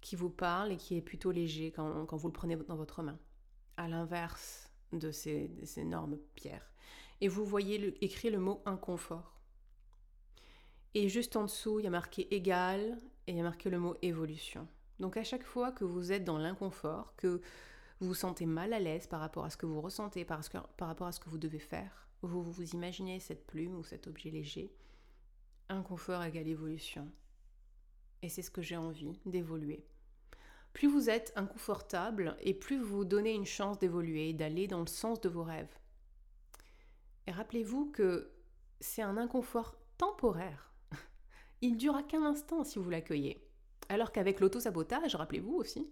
qui 0.00 0.16
vous 0.16 0.30
parle 0.30 0.72
et 0.72 0.76
qui 0.76 0.96
est 0.96 1.02
plutôt 1.02 1.30
léger 1.30 1.72
quand, 1.72 2.06
vous 2.16 2.28
le 2.28 2.32
prenez 2.32 2.56
dans 2.56 2.76
votre 2.76 3.02
main, 3.02 3.18
à 3.76 3.88
l'inverse 3.88 4.70
de 4.92 5.10
ces, 5.10 5.50
énormes 5.76 6.18
pierres. 6.34 6.70
Et 7.20 7.28
vous 7.28 7.44
voyez 7.44 7.96
écrit 8.04 8.30
le 8.30 8.38
mot 8.38 8.62
inconfort. 8.66 9.40
Et 10.94 11.08
juste 11.08 11.36
en 11.36 11.44
dessous, 11.44 11.80
il 11.80 11.84
y 11.84 11.86
a 11.86 11.90
marqué 11.90 12.32
égal 12.34 12.98
et 13.26 13.32
il 13.32 13.36
y 13.36 13.40
a 13.40 13.44
marqué 13.44 13.70
le 13.70 13.78
mot 13.78 13.96
évolution. 14.02 14.68
Donc 15.00 15.16
à 15.16 15.24
chaque 15.24 15.42
fois 15.42 15.72
que 15.72 15.84
vous 15.84 16.12
êtes 16.12 16.24
dans 16.24 16.38
l'inconfort, 16.38 17.14
que 17.16 17.40
vous 18.00 18.08
vous 18.08 18.14
sentez 18.14 18.46
mal 18.46 18.72
à 18.72 18.78
l'aise 18.78 19.06
par 19.06 19.20
rapport 19.20 19.44
à 19.44 19.50
ce 19.50 19.56
que 19.56 19.66
vous 19.66 19.80
ressentez, 19.80 20.24
par, 20.24 20.42
par 20.76 20.88
rapport 20.88 21.06
à 21.06 21.12
ce 21.12 21.18
que 21.18 21.30
vous 21.30 21.38
devez 21.38 21.58
faire, 21.58 22.08
vous 22.22 22.42
vous 22.42 22.74
imaginez 22.74 23.20
cette 23.20 23.46
plume 23.46 23.76
ou 23.76 23.84
cet 23.84 24.06
objet 24.06 24.30
léger, 24.30 24.72
Inconfort 25.68 26.22
égale 26.24 26.48
évolution. 26.48 27.10
Et 28.22 28.28
c'est 28.28 28.42
ce 28.42 28.50
que 28.50 28.62
j'ai 28.62 28.76
envie, 28.76 29.18
d'évoluer. 29.26 29.86
Plus 30.72 30.88
vous 30.88 31.08
êtes 31.08 31.32
inconfortable 31.36 32.36
et 32.40 32.52
plus 32.52 32.78
vous 32.78 32.98
vous 32.98 33.04
donnez 33.04 33.32
une 33.32 33.46
chance 33.46 33.78
d'évoluer, 33.78 34.32
d'aller 34.32 34.66
dans 34.66 34.80
le 34.80 34.86
sens 34.86 35.20
de 35.20 35.28
vos 35.28 35.44
rêves. 35.44 35.78
Et 37.26 37.32
rappelez-vous 37.32 37.90
que 37.92 38.32
c'est 38.80 39.02
un 39.02 39.16
inconfort 39.16 39.76
temporaire. 39.96 40.72
Il 41.62 41.76
durera 41.76 42.02
qu'un 42.02 42.24
instant 42.24 42.64
si 42.64 42.78
vous 42.78 42.90
l'accueillez. 42.90 43.46
Alors 43.88 44.12
qu'avec 44.12 44.40
l'auto-sabotage, 44.40 45.14
rappelez-vous 45.14 45.54
aussi, 45.54 45.88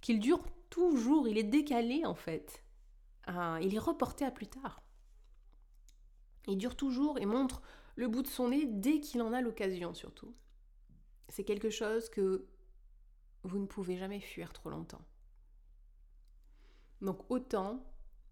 qu'il 0.00 0.18
dure 0.20 0.42
toujours, 0.70 1.28
il 1.28 1.38
est 1.38 1.44
décalé 1.44 2.04
en 2.04 2.14
fait. 2.14 2.62
Ah, 3.26 3.58
il 3.60 3.74
est 3.74 3.78
reporté 3.78 4.24
à 4.24 4.30
plus 4.30 4.46
tard. 4.46 4.82
Il 6.46 6.56
dure 6.56 6.76
toujours 6.76 7.18
et 7.18 7.26
montre 7.26 7.60
le 7.98 8.06
bout 8.06 8.22
de 8.22 8.28
son 8.28 8.50
nez 8.50 8.64
dès 8.64 9.00
qu'il 9.00 9.20
en 9.22 9.32
a 9.32 9.40
l'occasion 9.40 9.92
surtout. 9.92 10.32
C'est 11.28 11.42
quelque 11.42 11.68
chose 11.68 12.08
que 12.08 12.46
vous 13.42 13.58
ne 13.58 13.66
pouvez 13.66 13.96
jamais 13.96 14.20
fuir 14.20 14.52
trop 14.52 14.70
longtemps. 14.70 15.04
Donc 17.00 17.28
autant 17.28 17.84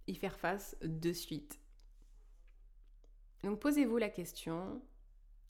y 0.07 0.15
faire 0.15 0.39
face 0.39 0.77
de 0.83 1.13
suite. 1.13 1.61
Donc 3.43 3.59
posez-vous 3.59 3.99
la 3.99 4.09
question, 4.09 4.81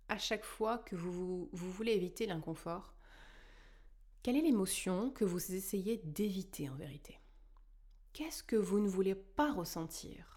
à 0.08 0.16
chaque 0.16 0.46
fois 0.46 0.78
que 0.78 0.96
vous, 0.96 1.50
vous 1.52 1.70
voulez 1.70 1.92
éviter 1.92 2.24
l'inconfort, 2.24 2.94
quelle 4.22 4.36
est 4.36 4.40
l'émotion 4.40 5.10
que 5.10 5.26
vous 5.26 5.54
essayez 5.54 5.98
d'éviter 5.98 6.70
en 6.70 6.74
vérité? 6.74 7.20
Qu'est-ce 8.14 8.42
que 8.42 8.56
vous 8.56 8.80
ne 8.80 8.88
voulez 8.88 9.14
pas 9.14 9.52
ressentir? 9.52 10.35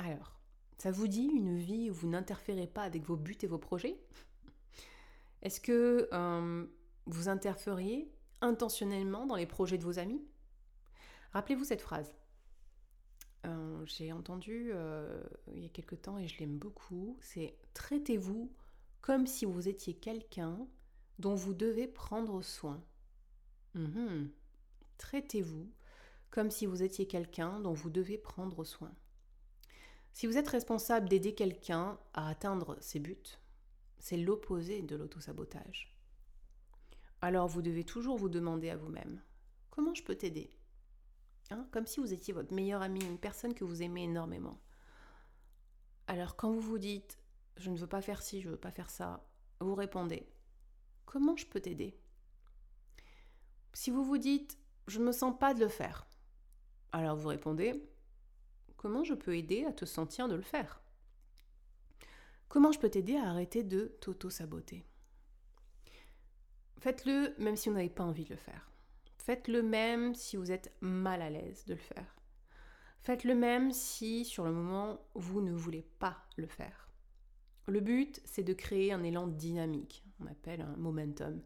Alors, 0.00 0.40
ça 0.78 0.90
vous 0.90 1.08
dit 1.08 1.26
une 1.26 1.58
vie 1.58 1.90
où 1.90 1.92
vous 1.92 2.08
n'interférez 2.08 2.66
pas 2.66 2.84
avec 2.84 3.02
vos 3.02 3.16
buts 3.16 3.36
et 3.42 3.46
vos 3.46 3.58
projets? 3.58 4.00
Est-ce 5.42 5.60
que 5.60 6.08
euh, 6.10 6.66
vous 7.04 7.28
interfériez 7.28 8.10
intentionnellement 8.40 9.26
dans 9.26 9.36
les 9.36 9.44
projets 9.44 9.76
de 9.76 9.84
vos 9.84 9.98
amis? 9.98 10.22
Rappelez-vous 11.32 11.64
cette 11.64 11.82
phrase. 11.82 12.10
Euh, 13.44 13.84
j'ai 13.84 14.10
entendu 14.12 14.70
euh, 14.72 15.22
il 15.52 15.62
y 15.62 15.66
a 15.66 15.68
quelque 15.68 15.96
temps 15.96 16.16
et 16.16 16.26
je 16.26 16.38
l'aime 16.38 16.56
beaucoup, 16.56 17.18
c'est 17.20 17.58
traitez-vous 17.74 18.50
comme 19.02 19.26
si 19.26 19.44
vous 19.44 19.68
étiez 19.68 19.92
quelqu'un 19.92 20.66
dont 21.18 21.34
vous 21.34 21.52
devez 21.52 21.86
prendre 21.86 22.40
soin. 22.40 22.82
Mhm. 23.74 24.30
Traitez-vous 24.96 25.70
comme 26.30 26.50
si 26.50 26.64
vous 26.64 26.82
étiez 26.82 27.06
quelqu'un 27.06 27.60
dont 27.60 27.74
vous 27.74 27.90
devez 27.90 28.16
prendre 28.16 28.64
soin. 28.64 28.94
Si 30.12 30.26
vous 30.26 30.36
êtes 30.36 30.48
responsable 30.48 31.08
d'aider 31.08 31.34
quelqu'un 31.34 31.98
à 32.14 32.28
atteindre 32.28 32.76
ses 32.80 32.98
buts, 32.98 33.38
c'est 33.98 34.16
l'opposé 34.16 34.82
de 34.82 34.96
l'autosabotage. 34.96 35.96
Alors 37.22 37.48
vous 37.48 37.62
devez 37.62 37.84
toujours 37.84 38.16
vous 38.16 38.28
demander 38.28 38.70
à 38.70 38.76
vous-même, 38.76 39.22
comment 39.70 39.94
je 39.94 40.02
peux 40.02 40.14
t'aider? 40.14 40.50
Hein 41.50 41.66
Comme 41.70 41.86
si 41.86 42.00
vous 42.00 42.12
étiez 42.12 42.32
votre 42.32 42.54
meilleur 42.54 42.82
ami, 42.82 43.00
une 43.04 43.18
personne 43.18 43.54
que 43.54 43.64
vous 43.64 43.82
aimez 43.82 44.04
énormément. 44.04 44.58
Alors 46.06 46.36
quand 46.36 46.50
vous 46.50 46.60
vous 46.60 46.78
dites, 46.78 47.18
je 47.56 47.70
ne 47.70 47.76
veux 47.76 47.86
pas 47.86 48.00
faire 48.00 48.22
ci, 48.22 48.40
je 48.40 48.46
ne 48.46 48.52
veux 48.52 48.60
pas 48.60 48.70
faire 48.70 48.90
ça, 48.90 49.26
vous 49.60 49.74
répondez, 49.74 50.26
comment 51.04 51.36
je 51.36 51.46
peux 51.46 51.60
t'aider? 51.60 51.98
Si 53.74 53.90
vous 53.90 54.04
vous 54.04 54.18
dites, 54.18 54.58
je 54.86 54.98
ne 54.98 55.04
me 55.04 55.12
sens 55.12 55.38
pas 55.38 55.54
de 55.54 55.60
le 55.60 55.68
faire, 55.68 56.06
alors 56.92 57.16
vous 57.16 57.28
répondez, 57.28 57.86
Comment 58.80 59.04
je 59.04 59.12
peux 59.12 59.36
aider 59.36 59.66
à 59.66 59.74
te 59.74 59.84
sentir 59.84 60.26
de 60.26 60.34
le 60.34 60.40
faire? 60.40 60.80
Comment 62.48 62.72
je 62.72 62.78
peux 62.78 62.88
t'aider 62.88 63.14
à 63.14 63.28
arrêter 63.28 63.62
de 63.62 63.94
t'auto-saboter? 64.00 64.86
Faites-le 66.78 67.34
même 67.36 67.56
si 67.56 67.68
vous 67.68 67.74
n'avez 67.74 67.90
pas 67.90 68.04
envie 68.04 68.24
de 68.24 68.30
le 68.30 68.36
faire. 68.36 68.70
Faites-le 69.18 69.62
même 69.62 70.14
si 70.14 70.38
vous 70.38 70.50
êtes 70.50 70.72
mal 70.80 71.20
à 71.20 71.28
l'aise 71.28 71.66
de 71.66 71.74
le 71.74 71.78
faire. 71.78 72.16
Faites-le 73.02 73.34
même 73.34 73.70
si 73.70 74.24
sur 74.24 74.46
le 74.46 74.52
moment 74.52 74.98
vous 75.12 75.42
ne 75.42 75.52
voulez 75.52 75.86
pas 75.98 76.16
le 76.38 76.46
faire. 76.46 76.88
Le 77.66 77.80
but, 77.80 78.22
c'est 78.24 78.44
de 78.44 78.54
créer 78.54 78.94
un 78.94 79.02
élan 79.02 79.26
dynamique, 79.26 80.06
on 80.20 80.26
appelle 80.26 80.62
un 80.62 80.74
momentum. 80.78 81.42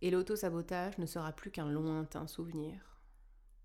Et 0.00 0.10
l'auto-sabotage 0.10 0.96
ne 0.96 1.04
sera 1.04 1.30
plus 1.32 1.50
qu'un 1.50 1.68
lointain 1.68 2.26
souvenir. 2.26 2.87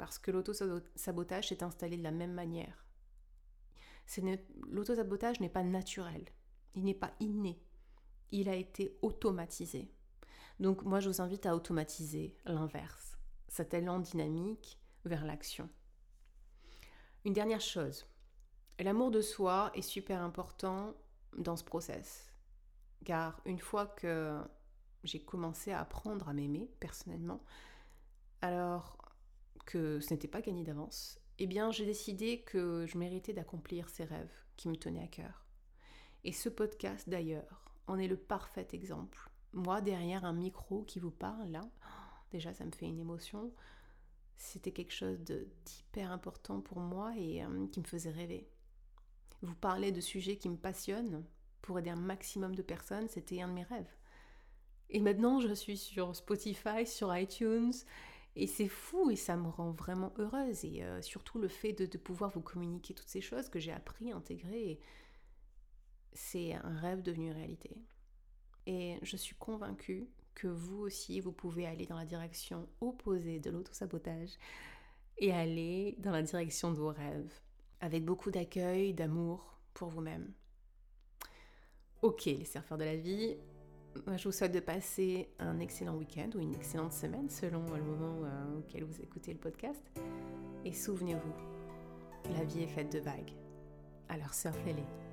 Parce 0.04 0.20
que 0.20 0.32
l'auto-sabotage 0.32 1.48
s'est 1.48 1.63
installé 1.63 1.96
de 1.96 2.04
la 2.04 2.12
même 2.12 2.34
manière. 2.34 2.86
L'auto-sabotage 4.70 5.39
n'est 5.39 5.48
pas 5.48 5.63
naturel, 5.63 6.26
il 6.76 6.84
n'est 6.84 6.94
pas 6.94 7.13
inné, 7.22 7.63
il 8.32 8.50
a 8.50 8.56
été 8.58 9.00
automatisé. 9.02 9.89
Donc 10.60 10.84
moi 10.84 11.00
je 11.00 11.08
vous 11.08 11.22
invite 11.22 11.46
à 11.46 11.56
automatiser 11.56 12.38
l'inverse, 12.44 13.18
cet 13.48 13.74
élan 13.74 14.00
dynamique 14.00 14.78
vers 15.06 15.24
l'action. 15.24 15.70
Une 17.24 17.32
dernière 17.32 17.62
chose, 17.62 18.06
l'amour 18.82 19.10
de 19.10 19.22
soi 19.22 19.72
est 19.74 19.82
super 19.82 20.22
important 20.22 20.98
dans 21.38 21.56
ce 21.56 21.63
process. 21.63 22.30
Car 23.06 23.39
une 23.46 23.60
fois 23.60 23.86
que 23.86 24.38
j'ai 25.06 25.24
commencé 25.24 25.72
à 25.72 25.80
apprendre 25.80 26.28
à 26.28 26.34
m'aimer 26.34 26.70
personnellement, 26.82 27.42
alors 28.42 28.98
que 29.65 29.99
ce 29.99 30.13
n'était 30.13 30.28
pas 30.28 30.41
gagné 30.41 30.63
d'avance, 30.63 31.19
eh 31.39 31.47
bien 31.47 31.71
j'ai 31.71 31.86
décidé 31.86 32.41
que 32.41 32.86
je 32.86 32.97
méritais 32.97 33.34
d'accomplir 33.34 33.89
ces 33.89 34.04
rêves 34.04 34.34
qui 34.56 34.69
me 34.69 34.76
tenaient 34.76 35.04
à 35.04 35.08
cœur. 35.08 35.45
Et 36.23 36.32
ce 36.32 36.49
podcast 36.49 37.10
d'ailleurs 37.10 37.71
en 37.88 37.97
est 37.97 38.08
le 38.08 38.17
parfait 38.17 38.67
exemple. 38.73 39.30
Moi 39.52 39.82
derrière 39.82 40.26
un 40.26 40.34
micro 40.34 40.84
qui 40.84 40.99
vous 40.99 41.12
parle 41.12 41.49
là, 41.49 41.62
déjà 42.32 42.54
ça 42.54 42.65
me 42.65 42.71
fait 42.71 42.88
une 42.88 42.99
émotion. 42.99 43.52
C'était 44.38 44.71
quelque 44.71 44.93
chose 44.93 45.19
d'hyper 45.19 46.12
important 46.12 46.60
pour 46.60 46.80
moi 46.80 47.13
et 47.17 47.43
euh, 47.43 47.67
qui 47.67 47.80
me 47.80 47.86
faisait 47.86 48.12
rêver. 48.12 48.49
Vous 49.41 49.56
parlez 49.56 49.91
de 49.91 50.02
sujets 50.02 50.38
qui 50.38 50.49
me 50.49 50.58
passionnent 50.58 51.23
pour 51.62 51.80
aider 51.80 51.89
un 51.89 51.95
maximum 51.95 52.56
de 52.56 52.62
personnes, 52.62 53.08
c'était 53.08 53.41
un 53.41 53.47
de 53.47 53.54
mes 53.54 53.63
rêves. 53.63 53.95
Et 54.89 54.99
maintenant, 54.99 55.39
je 55.39 55.54
suis 55.54 55.78
sur 55.78 56.15
Spotify, 56.15 56.86
sur 56.86 57.15
iTunes, 57.15 57.73
et 58.36 58.48
c'est 58.48 58.67
fou 58.67 59.12
et 59.12 59.15
ça 59.15 59.36
me 59.36 59.48
rend 59.48 59.72
vraiment 59.72 60.13
heureuse. 60.17 60.65
Et 60.65 60.84
euh, 60.84 61.02
surtout 61.02 61.39
le 61.39 61.48
fait 61.48 61.74
de, 61.74 61.98
pouvoir 61.98 62.32
vous 62.32 62.41
communiquer 62.41 62.93
toutes 62.93 63.10
ces 63.10 63.22
choses 63.22 63.50
que 63.50 63.60
j'ai 63.60 63.72
appris, 63.72 64.12
intégré, 64.12 64.80
c'est 66.13 66.54
un 66.54 66.76
rêve 66.80 67.02
devenu 67.02 67.32
réalité. 67.32 67.78
Et 68.65 68.98
je 69.02 69.17
suis 69.17 69.36
convaincue 69.36 70.08
que 70.36 70.48
vous 70.48 70.80
aussi, 70.80 71.19
vous 71.19 71.32
pouvez 71.32 71.67
aller 71.67 71.86
dans 71.86 71.98
la 71.98 72.06
direction 72.06 72.67
opposée 72.82 73.39
de 73.39 73.52
l'autosabotage 73.52 74.32
et 75.19 75.32
aller 75.32 75.96
dans 76.00 76.12
la 76.12 76.24
direction 76.24 76.72
de 76.72 76.78
vos 76.78 76.89
rêves, 76.89 77.32
avec 77.82 78.04
beaucoup 78.04 78.32
d'accueil, 78.32 78.93
d'amour 78.93 79.60
pour 79.76 79.89
vous-même. 79.89 80.34
Ok, 82.02 82.26
les 82.26 82.46
surfeurs 82.46 82.80
de 82.80 82.84
la 82.84 82.96
vie, 82.96 83.38
je 84.18 84.24
vous 84.24 84.32
souhaite 84.32 84.54
de 84.54 84.60
passer 84.60 85.30
un 85.40 85.60
excellent 85.60 85.96
week-end 85.96 86.30
ou 86.36 86.40
une 86.40 86.54
excellente 86.54 86.94
semaine 86.94 87.30
selon 87.30 87.64
le 87.74 87.82
moment 87.82 88.26
euh, 88.26 88.60
auquel 88.60 88.84
vous 88.84 89.02
écoutez 89.02 89.34
le 89.34 89.40
podcast. 89.40 89.82
Et 90.66 90.74
souvenez-vous, 90.74 92.34
la 92.34 92.44
vie 92.44 92.64
est 92.64 92.68
faite 92.68 92.92
de 92.92 93.00
vagues. 93.00 93.34
Alors 94.10 94.34
surfez-les. 94.34 95.12